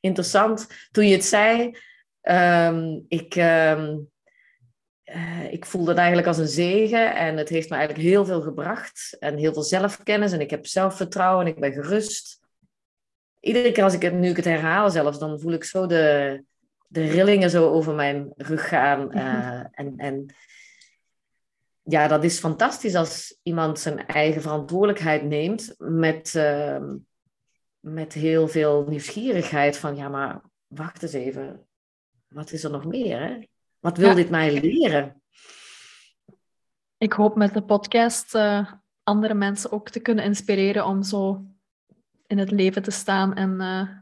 Interessant. 0.00 0.88
Toen 0.90 1.06
je 1.06 1.14
het 1.14 1.24
zei, 1.24 1.76
um, 2.22 3.04
ik, 3.08 3.34
um, 3.36 4.11
uh, 5.14 5.52
ik 5.52 5.66
voel 5.66 5.84
dat 5.84 5.96
eigenlijk 5.96 6.26
als 6.26 6.38
een 6.38 6.48
zegen 6.48 7.16
en 7.16 7.36
het 7.36 7.48
heeft 7.48 7.70
me 7.70 7.76
eigenlijk 7.76 8.08
heel 8.08 8.24
veel 8.24 8.40
gebracht 8.40 9.16
en 9.18 9.36
heel 9.36 9.52
veel 9.52 9.62
zelfkennis 9.62 10.32
en 10.32 10.40
ik 10.40 10.50
heb 10.50 10.66
zelfvertrouwen 10.66 11.46
en 11.46 11.52
ik 11.52 11.60
ben 11.60 11.72
gerust. 11.72 12.40
Iedere 13.40 13.72
keer 13.72 13.84
als 13.84 13.94
ik 13.94 14.02
het, 14.02 14.14
nu 14.14 14.28
ik 14.28 14.36
het 14.36 14.44
herhaal 14.44 14.90
zelfs, 14.90 15.18
dan 15.18 15.40
voel 15.40 15.52
ik 15.52 15.64
zo 15.64 15.86
de, 15.86 16.44
de 16.86 17.06
rillingen 17.06 17.50
zo 17.50 17.70
over 17.70 17.94
mijn 17.94 18.32
rug 18.36 18.68
gaan. 18.68 19.16
Uh, 19.16 19.64
en, 19.70 19.94
en 19.96 20.34
ja, 21.82 22.08
dat 22.08 22.24
is 22.24 22.38
fantastisch 22.38 22.94
als 22.94 23.38
iemand 23.42 23.78
zijn 23.78 24.06
eigen 24.06 24.42
verantwoordelijkheid 24.42 25.22
neemt 25.22 25.74
met, 25.78 26.34
uh, 26.36 26.90
met 27.80 28.12
heel 28.12 28.48
veel 28.48 28.84
nieuwsgierigheid 28.88 29.76
van 29.76 29.96
ja, 29.96 30.08
maar 30.08 30.40
wacht 30.66 31.02
eens 31.02 31.12
even, 31.12 31.66
wat 32.28 32.52
is 32.52 32.64
er 32.64 32.70
nog 32.70 32.84
meer? 32.84 33.20
Hè? 33.20 33.38
Wat 33.82 33.96
wil 33.96 34.14
dit 34.14 34.30
mij 34.30 34.60
leren? 34.60 35.22
Ik 36.98 37.12
hoop 37.12 37.36
met 37.36 37.54
de 37.54 37.62
podcast 37.62 38.34
uh, 38.34 38.72
andere 39.02 39.34
mensen 39.34 39.72
ook 39.72 39.88
te 39.88 40.00
kunnen 40.00 40.24
inspireren 40.24 40.86
om 40.86 41.02
zo 41.02 41.44
in 42.26 42.38
het 42.38 42.50
leven 42.50 42.82
te 42.82 42.90
staan 42.90 43.34
en 43.34 43.60
uh, 43.60 43.98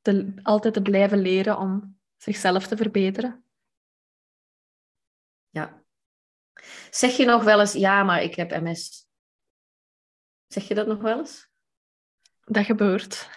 te, 0.00 0.32
altijd 0.42 0.74
te 0.74 0.82
blijven 0.82 1.18
leren 1.18 1.58
om 1.58 1.98
zichzelf 2.16 2.66
te 2.66 2.76
verbeteren. 2.76 3.44
Ja. 5.50 5.82
Zeg 6.90 7.16
je 7.16 7.24
nog 7.24 7.44
wel 7.44 7.60
eens, 7.60 7.72
ja, 7.72 8.02
maar 8.02 8.22
ik 8.22 8.34
heb 8.34 8.60
MS? 8.62 9.06
Zeg 10.46 10.68
je 10.68 10.74
dat 10.74 10.86
nog 10.86 11.00
wel 11.00 11.18
eens? 11.18 11.48
Dat 12.44 12.64
gebeurt. 12.64 13.30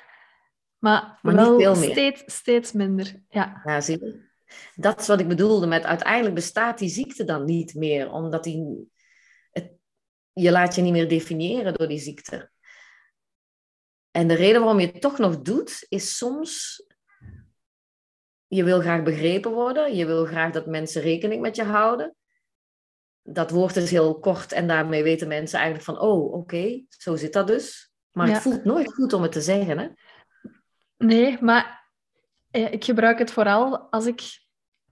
Maar, 0.78 1.20
maar 1.22 1.36
wel. 1.36 1.76
Steeds, 1.76 2.24
steeds 2.26 2.72
minder. 2.72 3.24
Ja, 3.30 3.62
ja 3.66 3.82
zie 3.82 4.00
je. 4.00 4.25
Dat 4.76 5.00
is 5.00 5.08
wat 5.08 5.20
ik 5.20 5.28
bedoelde 5.28 5.68
met 5.68 5.84
uiteindelijk 5.84 6.36
bestaat 6.36 6.78
die 6.78 6.90
ziekte 6.90 7.24
dan 7.24 7.46
niet 7.46 7.74
meer, 7.76 8.12
omdat 8.12 8.44
die, 8.44 8.92
het, 9.52 9.72
je 10.34 10.52
laat 10.52 10.76
je 10.76 10.82
niet 10.82 10.92
meer 10.92 11.10
definiëren 11.10 11.74
door 11.74 11.88
die 11.88 12.00
ziekte. 12.00 12.52
En 14.12 14.28
de 14.28 14.34
reden 14.34 14.62
waarom 14.62 14.80
je 14.80 14.88
het 14.88 15.02
toch 15.02 15.18
nog 15.18 15.42
doet, 15.42 15.86
is 15.90 16.18
soms 16.18 16.84
je 18.48 18.64
wil 18.64 18.80
graag 18.80 19.04
begrepen 19.04 19.52
worden, 19.52 19.96
je 19.96 20.06
wil 20.06 20.26
graag 20.26 20.52
dat 20.52 20.66
mensen 20.66 21.02
rekening 21.02 21.42
met 21.42 21.56
je 21.56 21.64
houden. 21.64 22.16
Dat 23.22 23.52
woord 23.52 23.76
is 23.76 23.92
heel 23.92 24.20
kort 24.20 24.52
en 24.52 24.68
daarmee 24.68 25.04
weten 25.04 25.28
mensen 25.28 25.60
eigenlijk 25.60 25.86
van, 25.86 26.00
oh, 26.00 26.34
oké, 26.34 26.84
zo 26.90 27.16
zit 27.16 27.34
dat 27.34 27.48
dus. 27.48 27.94
Maar 28.12 28.28
het 28.28 28.42
voelt 28.42 28.64
nooit 28.64 28.94
goed 28.94 29.14
om 29.14 29.22
het 29.22 29.32
te 29.32 29.42
zeggen, 29.42 29.78
hè? 29.78 29.88
Nee, 30.98 31.38
maar 31.42 31.85
ik 32.56 32.86
gebruik 32.86 33.20
het 33.20 33.32
vooral 33.32 33.80
als 33.80 34.06
ik 34.06 34.22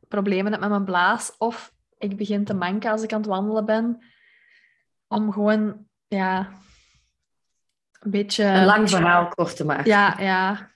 problemen 0.07 0.51
heb 0.51 0.61
met 0.61 0.69
mijn 0.69 0.85
blaas 0.85 1.37
of 1.37 1.73
ik 1.97 2.17
begin 2.17 2.45
te 2.45 2.53
manken 2.53 2.91
als 2.91 3.03
ik 3.03 3.13
aan 3.13 3.19
het 3.19 3.29
wandelen 3.29 3.65
ben. 3.65 4.03
Om 5.07 5.31
gewoon, 5.31 5.87
ja, 6.07 6.51
een 7.99 8.11
beetje... 8.11 8.43
Een 8.43 8.65
lang 8.65 8.89
verhaal 8.89 9.27
kort 9.27 9.55
te 9.55 9.65
maken. 9.65 9.85
Ja, 9.85 10.19
ja. 10.19 10.71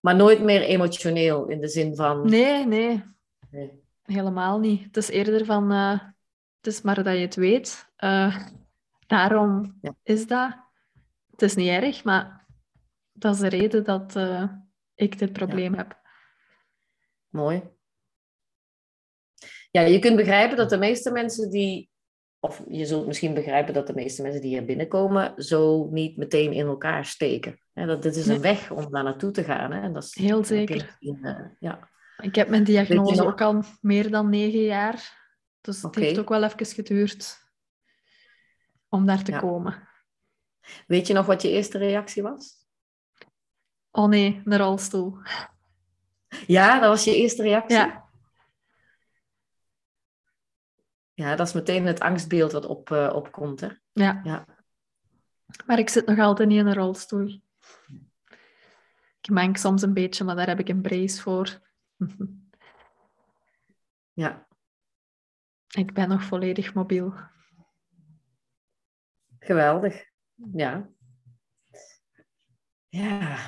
Maar 0.00 0.16
nooit 0.16 0.42
meer 0.42 0.62
emotioneel 0.62 1.46
in 1.46 1.60
de 1.60 1.68
zin 1.68 1.96
van... 1.96 2.30
Nee, 2.30 2.66
nee. 2.66 3.04
nee. 3.50 3.82
Helemaal 4.02 4.58
niet. 4.58 4.84
Het 4.84 4.96
is 4.96 5.08
eerder 5.08 5.44
van... 5.44 5.72
Uh, 5.72 6.00
het 6.56 6.66
is 6.66 6.82
maar 6.82 7.02
dat 7.02 7.14
je 7.14 7.20
het 7.20 7.34
weet. 7.34 7.92
Uh, 7.98 8.36
daarom 9.06 9.80
is 10.02 10.26
dat 10.26 10.68
het 11.40 11.50
is 11.50 11.56
niet 11.56 11.68
erg, 11.68 12.04
maar 12.04 12.39
dat 13.20 13.34
is 13.34 13.40
de 13.40 13.48
reden 13.48 13.84
dat 13.84 14.16
eh, 14.16 14.52
ik 14.94 15.18
dit 15.18 15.32
probleem 15.32 15.74
heb. 15.74 15.98
Mooi. 17.28 17.62
Ja, 19.70 19.80
je 19.80 19.98
kunt 19.98 20.16
begrijpen 20.16 20.56
dat 20.56 20.70
de 20.70 20.78
meeste 20.78 21.10
mensen 21.10 21.50
die, 21.50 21.90
of 22.40 22.62
je 22.68 22.86
zult 22.86 23.06
misschien 23.06 23.34
begrijpen 23.34 23.74
dat 23.74 23.86
de 23.86 23.94
meeste 23.94 24.22
mensen 24.22 24.40
die 24.40 24.50
hier 24.50 24.64
binnenkomen, 24.64 25.42
zo 25.42 25.88
niet 25.90 26.16
meteen 26.16 26.52
in 26.52 26.66
elkaar 26.66 27.04
steken. 27.04 27.60
dat, 27.72 28.02
dit 28.02 28.16
is 28.16 28.26
een 28.26 28.40
weg 28.40 28.70
om 28.70 28.90
daar 28.90 29.04
naartoe 29.04 29.30
te 29.30 29.44
gaan. 29.44 29.72
Hè? 29.72 29.92
Dat 29.92 30.02
is, 30.04 30.14
Heel 30.14 30.44
zeker. 30.44 30.96
uh, 31.00 31.38
ja. 31.58 31.88
Ik 32.22 32.34
heb 32.34 32.48
mijn 32.48 32.64
diagnose 32.64 33.26
ook 33.26 33.40
al 33.40 33.64
meer 33.80 34.10
dan 34.10 34.28
negen 34.28 34.62
jaar. 34.62 35.18
Dus 35.60 35.82
het 35.82 35.94
heeft 35.94 36.18
ook 36.18 36.28
wel 36.28 36.42
even 36.44 36.66
geduurd 36.66 37.38
om 38.88 39.06
daar 39.06 39.24
te 39.24 39.32
komen. 39.32 39.88
Weet 40.86 41.06
je 41.06 41.14
nog 41.14 41.26
wat 41.26 41.42
je 41.42 41.50
eerste 41.50 41.78
reactie 41.78 42.22
was? 42.22 42.59
Oh 43.90 44.08
nee, 44.08 44.42
een 44.44 44.56
rolstoel. 44.56 45.18
Ja, 46.46 46.80
dat 46.80 46.88
was 46.88 47.04
je 47.04 47.16
eerste 47.16 47.42
reactie? 47.42 47.76
Ja. 47.76 48.08
Ja, 51.14 51.36
dat 51.36 51.46
is 51.46 51.52
meteen 51.52 51.86
het 51.86 52.00
angstbeeld 52.00 52.52
wat 52.52 52.66
op, 52.66 52.90
uh, 52.90 53.12
opkomt, 53.14 53.60
hè? 53.60 53.68
Ja. 53.92 54.20
ja. 54.24 54.46
Maar 55.66 55.78
ik 55.78 55.88
zit 55.88 56.06
nog 56.06 56.18
altijd 56.18 56.48
niet 56.48 56.58
in 56.58 56.66
een 56.66 56.74
rolstoel. 56.74 57.40
Ik 59.20 59.30
mank 59.30 59.56
soms 59.56 59.82
een 59.82 59.94
beetje, 59.94 60.24
maar 60.24 60.36
daar 60.36 60.46
heb 60.46 60.58
ik 60.58 60.68
een 60.68 60.82
brace 60.82 61.22
voor. 61.22 61.60
ja. 64.12 64.46
Ik 65.68 65.92
ben 65.92 66.08
nog 66.08 66.24
volledig 66.24 66.74
mobiel. 66.74 67.14
Geweldig. 69.38 70.04
Ja. 70.34 70.90
Ja. 72.88 73.38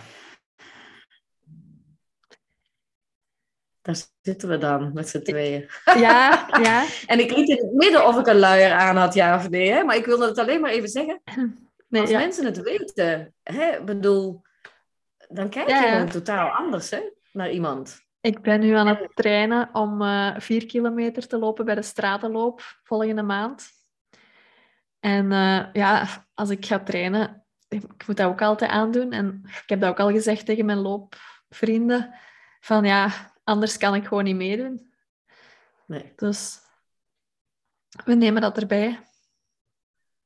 Daar 3.83 3.97
zitten 4.21 4.49
we 4.49 4.59
dan 4.59 4.91
met 4.95 5.09
z'n 5.09 5.23
tweeën. 5.23 5.71
Ja, 5.85 6.49
ja. 6.63 6.85
en 7.07 7.19
ik 7.19 7.37
liet 7.37 7.49
in 7.49 7.57
het 7.57 7.73
midden 7.73 8.07
of 8.07 8.19
ik 8.19 8.27
een 8.27 8.39
luier 8.39 8.73
aan 8.73 8.97
had, 8.97 9.15
ja 9.15 9.37
of 9.37 9.51
nee. 9.51 9.71
Hè? 9.71 9.85
Maar 9.85 9.97
ik 9.97 10.07
wilde 10.07 10.27
het 10.27 10.39
alleen 10.39 10.61
maar 10.61 10.71
even 10.71 10.89
zeggen. 10.89 11.23
Nee, 11.89 12.01
Als 12.03 12.11
mensen 12.11 12.45
het 12.45 12.63
weten, 12.63 13.35
hè, 13.43 13.85
bedoel, 13.85 14.43
dan 15.29 15.49
kijk 15.49 15.69
je 15.69 15.75
ja, 15.75 16.05
totaal 16.05 16.49
anders 16.49 16.91
hè, 16.91 17.01
naar 17.33 17.51
iemand. 17.51 18.01
Ik 18.21 18.41
ben 18.41 18.61
nu 18.61 18.73
aan 18.73 18.87
het 18.87 19.09
trainen 19.15 19.71
om 19.73 20.03
uh, 20.03 20.35
vier 20.39 20.67
kilometer 20.67 21.27
te 21.27 21.39
lopen 21.39 21.65
bij 21.65 21.75
de 21.75 21.83
stratenloop 21.83 22.63
volgende 22.83 23.23
maand. 23.23 23.67
En 25.01 25.31
uh, 25.31 25.65
ja, 25.73 26.07
als 26.35 26.51
ik 26.51 26.67
ga 26.67 26.79
trainen, 26.79 27.45
ik 27.69 28.07
moet 28.07 28.17
dat 28.17 28.27
ook 28.27 28.43
altijd 28.43 28.71
aandoen. 28.71 29.13
En 29.13 29.41
ik 29.45 29.69
heb 29.69 29.81
dat 29.81 29.91
ook 29.91 30.01
al 30.01 30.11
gezegd 30.11 30.47
tegen 30.47 30.65
mijn 30.65 30.79
loopvrienden. 30.79 32.15
Van 32.61 32.85
ja, 32.85 33.32
anders 33.45 33.77
kan 33.77 33.95
ik 33.95 34.07
gewoon 34.07 34.25
niet 34.25 34.37
meedoen. 34.37 34.93
Nee. 35.87 36.13
Dus 36.17 36.59
we 38.05 38.15
nemen 38.15 38.43
dat 38.43 38.59
erbij. 38.59 39.01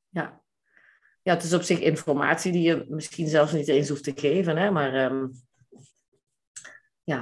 Ja. 0.08 0.44
Ja, 1.22 1.34
het 1.34 1.42
is 1.42 1.54
op 1.54 1.62
zich 1.62 1.78
informatie 1.78 2.52
die 2.52 2.62
je 2.62 2.86
misschien 2.88 3.28
zelfs 3.28 3.52
niet 3.52 3.68
eens 3.68 3.88
hoeft 3.88 4.04
te 4.04 4.12
geven. 4.14 4.56
Hè? 4.56 4.70
Maar 4.70 4.94
um, 4.94 5.32
ja, 7.04 7.20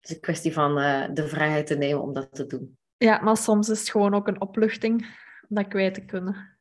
het 0.00 0.10
is 0.10 0.14
een 0.14 0.20
kwestie 0.20 0.52
van 0.52 0.78
uh, 0.78 1.08
de 1.12 1.28
vrijheid 1.28 1.66
te 1.66 1.74
nemen 1.74 2.02
om 2.02 2.12
dat 2.12 2.34
te 2.34 2.46
doen. 2.46 2.78
Ja, 2.96 3.20
maar 3.20 3.36
soms 3.36 3.68
is 3.68 3.78
het 3.78 3.90
gewoon 3.90 4.14
ook 4.14 4.28
een 4.28 4.40
opluchting 4.40 5.02
om 5.48 5.56
dat 5.56 5.68
kwijt 5.68 5.94
te 5.94 6.04
kunnen. 6.04 6.58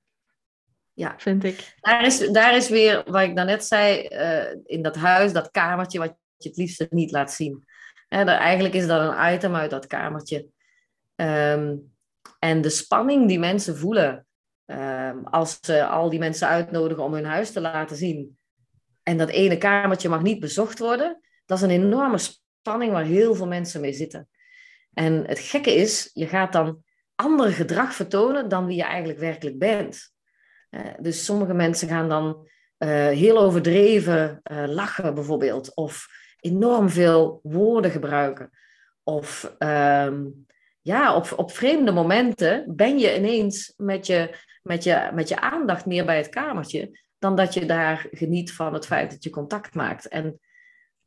Ja, 0.94 1.14
vind 1.18 1.44
ik. 1.44 1.76
Daar 1.80 2.06
is, 2.06 2.32
daar 2.32 2.56
is 2.56 2.70
weer, 2.70 3.04
wat 3.12 3.22
ik 3.22 3.36
daarnet 3.36 3.66
zei, 3.66 4.08
uh, 4.12 4.62
in 4.64 4.82
dat 4.82 4.96
huis, 4.96 5.34
dat 5.34 5.52
kamertje, 5.52 6.00
wat 6.00 6.18
je 6.38 6.50
het 6.50 6.58
liefst 6.58 6.88
niet 6.90 7.12
laat 7.12 7.32
zien. 7.32 7.64
Eigenlijk 8.08 8.74
is 8.74 8.88
dat 8.88 9.02
een 9.02 9.34
item 9.34 9.56
uit 9.56 9.70
dat 9.70 9.88
kamertje. 9.88 10.48
Um, 11.16 11.96
en 12.40 12.62
de 12.62 12.70
spanning 12.70 13.28
die 13.28 13.40
mensen 13.40 13.78
voelen 13.78 14.28
um, 14.66 15.26
als 15.26 15.58
ze 15.62 15.86
al 15.86 16.10
die 16.10 16.20
mensen 16.20 16.48
uitnodigen 16.48 17.04
om 17.04 17.14
hun 17.14 17.26
huis 17.26 17.52
te 17.52 17.62
laten 17.62 17.96
zien. 17.96 18.38
En 19.04 19.18
dat 19.18 19.30
ene 19.30 19.58
kamertje 19.58 20.10
mag 20.10 20.22
niet 20.22 20.40
bezocht 20.40 20.80
worden. 20.80 21.22
Dat 21.46 21.58
is 21.58 21.64
een 21.64 21.70
enorme 21.70 22.18
spanning 22.18 22.92
waar 22.92 23.04
heel 23.04 23.36
veel 23.36 23.48
mensen 23.48 23.82
mee 23.82 23.94
zitten. 23.94 24.30
En 24.94 25.28
het 25.28 25.40
gekke 25.40 25.76
is, 25.76 26.10
je 26.14 26.28
gaat 26.28 26.54
dan 26.54 26.84
ander 27.16 27.52
gedrag 27.52 27.94
vertonen 27.94 28.50
dan 28.50 28.66
wie 28.66 28.76
je 28.76 28.84
eigenlijk 28.84 29.20
werkelijk 29.20 29.58
bent. 29.58 30.12
Uh, 30.70 30.82
dus 31.00 31.26
sommige 31.26 31.54
mensen 31.54 31.88
gaan 31.88 32.10
dan 32.10 32.50
uh, 32.78 32.90
heel 33.08 33.38
overdreven 33.38 34.42
uh, 34.52 34.64
lachen 34.68 35.14
bijvoorbeeld. 35.14 35.76
Of 35.76 36.08
enorm 36.50 36.90
veel 36.90 37.40
woorden 37.44 37.92
gebruiken. 37.92 38.50
Of 39.04 39.56
um, 39.60 40.46
ja, 40.82 41.16
op, 41.16 41.34
op 41.36 41.52
vreemde 41.52 41.92
momenten 41.92 42.76
ben 42.76 43.00
je 43.00 43.18
ineens 43.18 43.74
met 43.78 44.06
je, 44.06 44.38
met, 44.64 44.84
je, 44.84 45.10
met 45.14 45.28
je 45.28 45.40
aandacht 45.40 45.86
meer 45.86 46.06
bij 46.06 46.18
het 46.18 46.30
kamertje. 46.30 47.00
Dan 47.20 47.36
dat 47.36 47.54
je 47.54 47.66
daar 47.66 48.08
geniet 48.12 48.54
van 48.54 48.74
het 48.74 48.86
feit 48.86 49.12
dat 49.12 49.24
je 49.24 49.30
contact 49.30 49.76
maakt. 49.76 50.08
En 50.08 50.40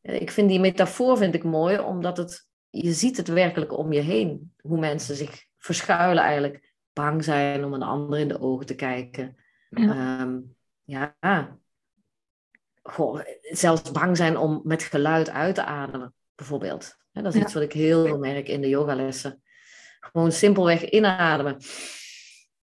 ik 0.01 0.31
vind 0.31 0.49
die 0.49 0.61
metafoor 0.61 1.17
vind 1.17 1.35
ik 1.35 1.45
mooi, 1.45 1.79
omdat 1.79 2.17
het, 2.17 2.49
je 2.71 2.93
ziet 2.93 3.17
het 3.17 3.29
werkelijk 3.29 3.79
om 3.79 3.93
je 3.93 4.01
heen. 4.01 4.53
Hoe 4.61 4.79
mensen 4.79 5.17
zich 5.17 5.45
verschuilen 5.59 6.23
eigenlijk. 6.23 6.73
Bang 6.93 7.25
zijn 7.25 7.65
om 7.65 7.75
een 7.75 7.83
ander 7.83 8.19
in 8.19 8.29
de 8.29 8.41
ogen 8.41 8.67
te 8.67 8.75
kijken. 8.75 9.37
Ja. 9.69 10.21
Um, 10.21 10.57
ja. 10.85 11.15
Goh, 12.83 13.21
zelfs 13.41 13.91
bang 13.91 14.17
zijn 14.17 14.37
om 14.37 14.61
met 14.65 14.83
geluid 14.83 15.31
uit 15.31 15.55
te 15.55 15.65
ademen, 15.65 16.15
bijvoorbeeld. 16.35 16.97
dat 17.13 17.35
is 17.35 17.41
iets 17.41 17.55
wat 17.55 17.63
ik 17.63 17.73
heel 17.73 18.05
veel 18.07 18.19
merk 18.19 18.49
in 18.49 18.61
de 18.61 18.69
yogalessen. 18.69 19.43
Gewoon 20.01 20.33
simpelweg 20.33 20.91
inademen. 20.91 21.57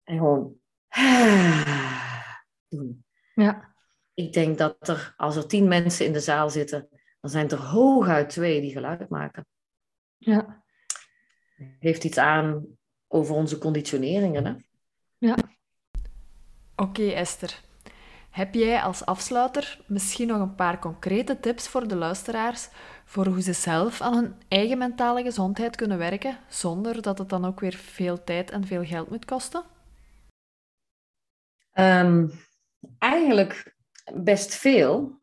En 0.04 0.18
gewoon 0.18 0.56
doen. 2.70 3.06
Ja. 3.36 3.76
Ik 4.14 4.34
denk 4.34 4.58
dat 4.58 4.88
er, 4.88 5.14
als 5.18 5.36
er 5.36 5.48
tien 5.48 5.68
mensen 5.68 6.06
in 6.06 6.14
de 6.14 6.20
zaal 6.20 6.50
zitten, 6.50 6.88
dan 7.22 7.32
zijn 7.32 7.50
er 7.50 7.58
hooguit 7.58 8.30
twee 8.30 8.62
die 8.62 8.72
geluid 8.72 9.10
maken. 9.10 9.46
Ja. 10.18 10.64
Heeft 11.80 12.04
iets 12.04 12.18
aan 12.18 12.66
over 13.08 13.36
onze 13.36 13.58
conditioneringen. 13.58 14.46
Hè? 14.46 14.54
Ja. 15.18 15.38
Oké, 16.76 17.02
Esther. 17.02 17.60
Heb 18.34 18.54
jij 18.54 18.82
als 18.82 19.06
afsluiter 19.06 19.80
misschien 19.88 20.28
nog 20.28 20.40
een 20.40 20.56
paar 20.56 20.80
concrete 20.80 21.40
tips 21.40 21.68
voor 21.68 21.88
de 21.88 21.96
luisteraars 21.96 22.70
voor 23.06 23.26
hoe 23.26 23.42
ze 23.42 23.54
zelf 23.54 24.02
aan 24.02 24.14
hun 24.14 24.36
eigen 24.48 24.78
mentale 24.78 25.24
gezondheid 25.24 25.76
kunnen 25.76 25.98
werken, 25.98 26.40
zonder 26.50 27.02
dat 27.02 27.18
het 27.18 27.30
dan 27.30 27.46
ook 27.46 27.60
weer 27.60 27.74
veel 27.74 28.24
tijd 28.24 28.52
en 28.52 28.66
veel 28.66 28.86
geld 28.86 29.10
moet 29.10 29.26
kosten? 29.26 29.64
Um, 31.74 32.32
eigenlijk 32.98 33.76
best 34.14 34.56
veel. 34.56 35.22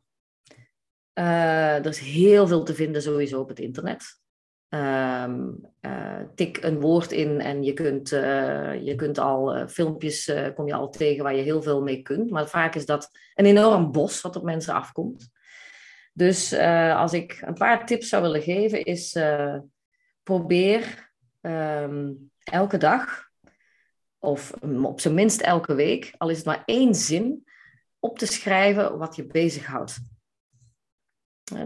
Uh, 1.14 1.77
er 1.77 1.87
is 1.87 1.99
heel 1.99 2.46
veel 2.46 2.64
te 2.64 2.75
vinden 2.75 3.03
sowieso 3.03 3.40
op 3.40 3.49
het 3.49 3.59
internet. 3.59 4.20
Um, 4.75 5.61
uh, 5.81 6.21
tik 6.35 6.63
een 6.63 6.81
woord 6.81 7.13
in 7.13 7.41
en 7.41 7.63
je 7.63 7.73
kunt, 7.73 8.13
uh, 8.13 8.85
je 8.85 8.95
kunt 8.95 9.19
al 9.19 9.69
filmpjes 9.69 10.33
kom 10.55 10.67
je 10.67 10.75
al 10.75 10.91
tegen 10.91 11.23
waar 11.23 11.35
je 11.35 11.43
heel 11.43 11.63
veel 11.63 11.83
mee 11.83 12.03
kunt. 12.03 12.31
Maar 12.31 12.49
vaak 12.49 12.75
is 12.75 12.87
dat 12.87 13.11
een 13.35 13.47
enorm 13.47 13.93
bos 13.93 14.21
wat 14.21 14.37
op 14.37 14.43
mensen 14.43 14.75
afkomt. 14.75 15.31
Dus 16.13 16.53
als 16.93 17.13
ik 17.13 17.43
een 17.45 17.55
paar 17.55 17.87
tips 17.87 18.09
zou 18.09 18.23
willen 18.23 18.43
geven, 18.43 18.85
is 18.85 19.19
probeer 20.23 21.13
um, 21.41 22.31
elke 22.45 22.77
dag 22.77 23.29
of 24.19 24.53
op 24.83 25.01
zijn 25.01 25.15
minst 25.15 25.41
elke 25.41 25.75
week, 25.75 26.15
al 26.17 26.31
is 26.31 26.37
het 26.37 26.47
maar 26.47 26.63
één 26.65 26.95
zin, 26.95 27.45
op 27.99 28.19
te 28.19 28.27
schrijven 28.27 28.99
wat 28.99 29.17
je 29.17 29.27
bezighoudt. 29.27 30.01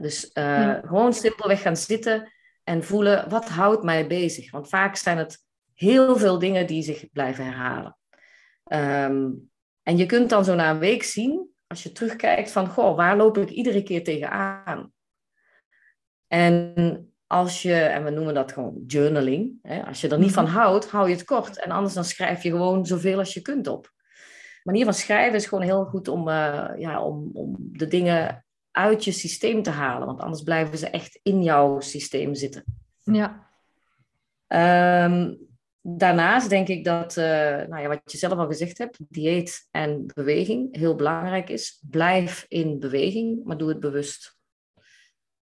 Dus 0.01 0.31
ja. 0.33 0.81
gewoon 0.85 1.13
simpelweg 1.13 1.63
gaan 1.63 1.77
zitten 1.77 2.33
en 2.65 2.85
voelen, 2.85 3.29
wat 3.29 3.49
houdt 3.49 3.83
mij 3.83 4.07
bezig? 4.07 4.51
Want 4.51 4.69
vaak 4.69 4.97
zijn 4.97 5.19
het 5.19 5.39
heel 5.75 6.17
veel 6.17 6.39
dingen 6.39 6.67
die 6.67 6.83
zich 6.83 7.11
blijven 7.13 7.45
herhalen. 7.45 7.99
Um, 8.73 9.51
en 9.83 9.97
je 9.97 10.07
kunt 10.07 10.31
dan 10.31 10.45
zo 10.45 10.55
na 10.55 10.71
een 10.71 10.79
week 10.79 11.03
zien, 11.03 11.49
als 11.67 11.83
je 11.83 11.93
terugkijkt, 11.93 12.51
van, 12.51 12.69
goh, 12.69 12.97
waar 12.97 13.17
loop 13.17 13.39
ik 13.39 13.51
iedere 13.51 13.83
keer 13.83 14.05
tegenaan? 14.05 14.93
En 16.27 17.15
als 17.27 17.63
je, 17.63 17.75
en 17.75 18.05
we 18.05 18.11
noemen 18.11 18.35
dat 18.35 18.53
gewoon 18.53 18.83
journaling, 18.87 19.59
hè, 19.63 19.85
als 19.85 20.01
je 20.01 20.09
er 20.09 20.19
niet 20.19 20.33
van 20.33 20.45
mhm. 20.45 20.55
houdt, 20.55 20.91
hou 20.91 21.09
je 21.09 21.15
het 21.15 21.25
kort. 21.25 21.61
En 21.61 21.71
anders 21.71 21.95
dan 21.95 22.05
schrijf 22.05 22.43
je 22.43 22.51
gewoon 22.51 22.87
zoveel 22.87 23.19
als 23.19 23.35
je 23.35 23.41
kunt 23.41 23.67
op. 23.67 23.85
De 23.85 24.71
manier 24.71 24.85
van 24.85 24.95
schrijven 24.95 25.35
is 25.35 25.47
gewoon 25.47 25.65
heel 25.65 25.85
goed 25.85 26.09
om, 26.09 26.29
uh, 26.29 26.71
ja, 26.77 27.03
om, 27.03 27.31
om 27.33 27.57
de 27.59 27.87
dingen 27.87 28.44
uit 28.75 29.05
je 29.05 29.13
systeem 29.13 29.63
te 29.63 29.71
halen. 29.71 30.07
Want 30.07 30.21
anders 30.21 30.43
blijven 30.43 30.79
ze 30.79 30.89
echt 30.89 31.21
in 31.23 31.43
jouw 31.43 31.81
systeem 31.81 32.35
zitten. 32.35 32.65
Ja. 33.03 33.49
Um, 35.07 35.39
daarnaast 35.81 36.49
denk 36.49 36.69
ik 36.69 36.85
dat, 36.85 37.17
uh, 37.17 37.25
nou 37.25 37.81
ja, 37.81 37.89
wat 37.89 38.01
je 38.05 38.19
zelf 38.19 38.39
al 38.39 38.47
gezegd 38.47 38.79
hebt, 38.79 38.99
dieet 39.09 39.69
en 39.71 40.07
beweging 40.15 40.77
heel 40.77 40.95
belangrijk 40.95 41.49
is. 41.49 41.83
Blijf 41.91 42.47
in 42.49 42.79
beweging, 42.79 43.45
maar 43.45 43.57
doe 43.57 43.69
het 43.69 43.81
bewust. 43.81 44.39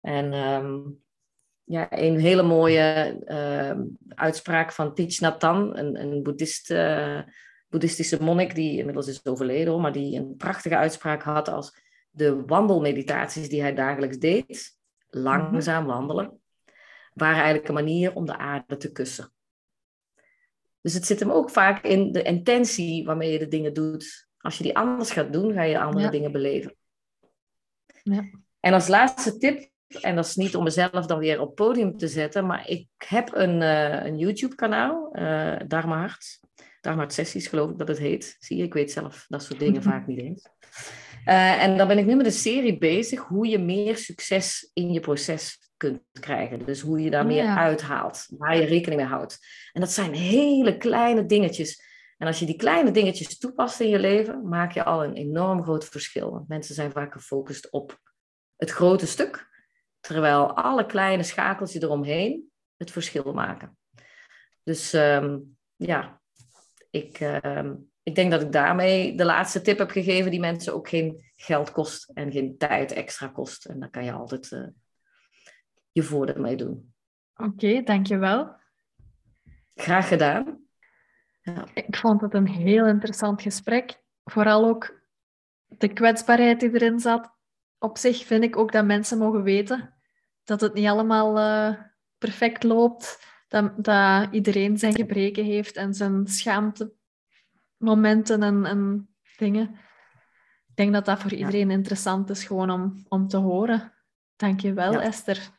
En 0.01 0.33
um, 0.33 1.03
ja, 1.63 1.87
een 1.89 2.19
hele 2.19 2.43
mooie 2.43 3.17
uh, 3.25 3.83
uitspraak 4.15 4.71
van 4.71 4.93
Thich 4.93 5.19
Nhat 5.19 5.41
Hanh, 5.41 5.77
een, 5.77 6.01
een 6.01 6.23
boeddhist, 6.23 6.71
uh, 6.71 7.19
boeddhistische 7.69 8.23
monnik 8.23 8.55
die 8.55 8.77
inmiddels 8.77 9.07
is 9.07 9.25
overleden, 9.25 9.81
maar 9.81 9.91
die 9.91 10.17
een 10.17 10.35
prachtige 10.35 10.77
uitspraak 10.77 11.23
had 11.23 11.47
als 11.47 11.83
de 12.15 12.45
wandelmeditaties 12.45 13.49
die 13.49 13.61
hij 13.61 13.73
dagelijks 13.73 14.17
deed, 14.17 14.77
langzaam 15.09 15.85
wandelen, 15.85 16.39
waren 17.13 17.35
eigenlijk 17.35 17.67
een 17.67 17.73
manier 17.73 18.15
om 18.15 18.25
de 18.25 18.37
aarde 18.37 18.77
te 18.77 18.91
kussen. 18.91 19.33
Dus 20.81 20.93
het 20.93 21.05
zit 21.05 21.19
hem 21.19 21.31
ook 21.31 21.49
vaak 21.49 21.83
in 21.83 22.11
de 22.11 22.21
intentie 22.21 23.05
waarmee 23.05 23.31
je 23.31 23.39
de 23.39 23.47
dingen 23.47 23.73
doet. 23.73 24.27
Als 24.37 24.57
je 24.57 24.63
die 24.63 24.77
anders 24.77 25.11
gaat 25.11 25.33
doen, 25.33 25.53
ga 25.53 25.63
je 25.63 25.79
andere 25.79 26.09
dingen 26.09 26.31
beleven. 26.31 26.75
Ja. 28.03 28.23
En 28.59 28.73
als 28.73 28.87
laatste 28.87 29.37
tip, 29.37 29.69
en 30.01 30.15
dat 30.15 30.25
is 30.25 30.35
niet 30.35 30.55
om 30.55 30.63
mezelf 30.63 31.05
dan 31.05 31.19
weer 31.19 31.39
op 31.39 31.55
podium 31.55 31.97
te 31.97 32.07
zetten, 32.07 32.45
maar 32.45 32.69
ik 32.69 32.87
heb 32.97 33.33
een, 33.33 33.61
uh, 33.61 34.05
een 34.05 34.17
YouTube-kanaal, 34.17 35.09
uh, 35.13 35.59
Dharma 35.67 35.97
Hart. 35.97 36.39
Dharma 36.81 37.01
Hart 37.01 37.13
Sessies 37.13 37.47
geloof 37.47 37.69
ik 37.69 37.77
dat 37.77 37.87
het 37.87 37.97
heet. 37.97 38.35
Zie 38.39 38.57
je, 38.57 38.63
ik 38.63 38.73
weet 38.73 38.91
zelf 38.91 39.25
dat 39.27 39.43
soort 39.43 39.59
dingen 39.59 39.83
vaak 39.91 40.07
niet 40.07 40.19
eens. 40.19 40.49
Uh, 41.25 41.63
en 41.63 41.77
dan 41.77 41.87
ben 41.87 41.97
ik 41.97 42.05
nu 42.05 42.15
met 42.15 42.25
een 42.25 42.31
serie 42.31 42.77
bezig 42.77 43.19
hoe 43.19 43.47
je 43.47 43.59
meer 43.59 43.97
succes 43.97 44.69
in 44.73 44.91
je 44.91 44.99
proces 44.99 45.59
kunt 45.77 46.01
krijgen. 46.19 46.65
Dus 46.65 46.81
hoe 46.81 47.01
je 47.01 47.09
daar 47.09 47.21
oh, 47.21 47.27
meer 47.27 47.45
uithaalt, 47.45 48.25
waar 48.37 48.57
je 48.57 48.65
rekening 48.65 49.01
mee 49.01 49.09
houdt. 49.09 49.39
En 49.73 49.81
dat 49.81 49.91
zijn 49.91 50.13
hele 50.13 50.77
kleine 50.77 51.25
dingetjes. 51.25 51.83
En 52.17 52.27
als 52.27 52.39
je 52.39 52.45
die 52.45 52.55
kleine 52.55 52.91
dingetjes 52.91 53.37
toepast 53.37 53.79
in 53.79 53.89
je 53.89 53.99
leven, 53.99 54.47
maak 54.47 54.71
je 54.71 54.83
al 54.83 55.03
een 55.03 55.13
enorm 55.13 55.63
groot 55.63 55.85
verschil. 55.85 56.31
Want 56.31 56.47
mensen 56.47 56.75
zijn 56.75 56.91
vaak 56.91 57.13
gefocust 57.13 57.71
op 57.71 57.99
het 58.55 58.71
grote 58.71 59.07
stuk, 59.07 59.47
terwijl 59.99 60.55
alle 60.55 60.85
kleine 60.85 61.23
schakels 61.23 61.73
eromheen 61.73 62.51
het 62.77 62.91
verschil 62.91 63.33
maken. 63.33 63.77
Dus 64.63 64.93
um, 64.93 65.57
ja, 65.75 66.21
ik, 66.89 67.19
uh, 67.19 67.71
ik 68.05 68.15
denk 68.15 68.31
dat 68.31 68.41
ik 68.41 68.51
daarmee 68.51 69.15
de 69.15 69.25
laatste 69.25 69.61
tip 69.61 69.77
heb 69.77 69.89
gegeven 69.89 70.31
die 70.31 70.39
mensen 70.39 70.73
ook 70.73 70.89
geen 70.89 71.31
geld 71.35 71.71
kost 71.71 72.09
en 72.13 72.31
geen 72.31 72.57
tijd 72.57 72.91
extra 72.91 73.27
kost. 73.27 73.65
En 73.65 73.79
daar 73.79 73.89
kan 73.89 74.03
je 74.03 74.11
altijd 74.11 74.51
uh, 74.51 74.67
je 75.91 76.03
voordeel 76.03 76.41
mee 76.41 76.55
doen. 76.55 76.93
Oké, 77.35 77.49
okay, 77.49 77.83
dankjewel. 77.83 78.55
Graag 79.75 80.07
gedaan. 80.07 80.67
Ja. 81.41 81.67
Ik 81.73 81.95
vond 81.95 82.21
het 82.21 82.33
een 82.33 82.47
heel 82.47 82.85
interessant 82.85 83.41
gesprek. 83.41 84.01
Vooral 84.23 84.65
ook 84.65 85.01
de 85.67 85.93
kwetsbaarheid 85.93 86.59
die 86.59 86.73
erin 86.73 86.99
zat. 86.99 87.31
Op 87.77 87.97
zich 87.97 88.25
vind 88.25 88.43
ik 88.43 88.57
ook 88.57 88.71
dat 88.71 88.85
mensen 88.85 89.17
mogen 89.17 89.43
weten 89.43 89.93
dat 90.43 90.61
het 90.61 90.73
niet 90.73 90.87
allemaal 90.87 91.37
uh, 91.37 91.81
perfect 92.17 92.63
loopt. 92.63 93.33
Dat, 93.47 93.83
dat 93.83 94.27
iedereen 94.31 94.77
zijn 94.77 94.95
gebreken 94.95 95.45
heeft 95.45 95.75
en 95.75 95.93
zijn 95.93 96.27
schaamte 96.27 96.93
momenten 97.77 98.43
en, 98.43 98.65
en 98.65 99.09
dingen. 99.37 99.69
Ik 100.67 100.75
denk 100.75 100.93
dat 100.93 101.05
dat 101.05 101.19
voor 101.19 101.33
iedereen 101.33 101.71
interessant 101.71 102.29
is 102.29 102.43
gewoon 102.43 102.69
om, 102.69 103.05
om 103.07 103.27
te 103.27 103.37
horen. 103.37 103.93
Dank 104.35 104.59
je 104.59 104.73
wel, 104.73 105.01
Esther. 105.01 105.49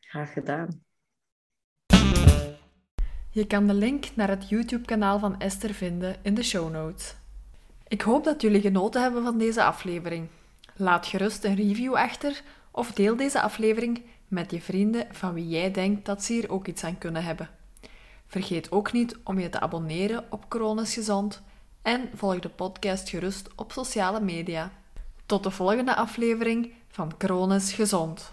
Graag 0.00 0.32
gedaan. 0.32 0.84
Je 3.32 3.46
kan 3.46 3.66
de 3.66 3.74
link 3.74 4.06
naar 4.14 4.28
het 4.28 4.48
YouTube-kanaal 4.48 5.18
van 5.18 5.40
Esther 5.40 5.74
vinden 5.74 6.16
in 6.22 6.34
de 6.34 6.42
show 6.42 6.72
notes. 6.72 7.16
Ik 7.88 8.02
hoop 8.02 8.24
dat 8.24 8.40
jullie 8.40 8.60
genoten 8.60 9.02
hebben 9.02 9.22
van 9.22 9.38
deze 9.38 9.62
aflevering. 9.62 10.28
Laat 10.76 11.06
gerust 11.06 11.44
een 11.44 11.54
review 11.54 11.94
achter 11.94 12.42
of 12.70 12.92
deel 12.92 13.16
deze 13.16 13.40
aflevering 13.40 14.02
met 14.28 14.50
je 14.50 14.60
vrienden 14.60 15.06
van 15.10 15.34
wie 15.34 15.48
jij 15.48 15.70
denkt 15.70 16.06
dat 16.06 16.24
ze 16.24 16.32
hier 16.32 16.50
ook 16.50 16.66
iets 16.66 16.84
aan 16.84 16.98
kunnen 16.98 17.24
hebben. 17.24 17.59
Vergeet 18.30 18.72
ook 18.72 18.92
niet 18.92 19.16
om 19.24 19.38
je 19.38 19.48
te 19.48 19.60
abonneren 19.60 20.24
op 20.28 20.48
Coronis 20.48 20.94
Gezond 20.94 21.42
en 21.82 22.10
volg 22.14 22.38
de 22.38 22.48
podcast 22.48 23.08
gerust 23.08 23.48
op 23.56 23.72
sociale 23.72 24.20
media. 24.20 24.72
Tot 25.26 25.42
de 25.42 25.50
volgende 25.50 25.94
aflevering 25.94 26.72
van 26.88 27.12
Coronis 27.18 27.72
Gezond. 27.72 28.32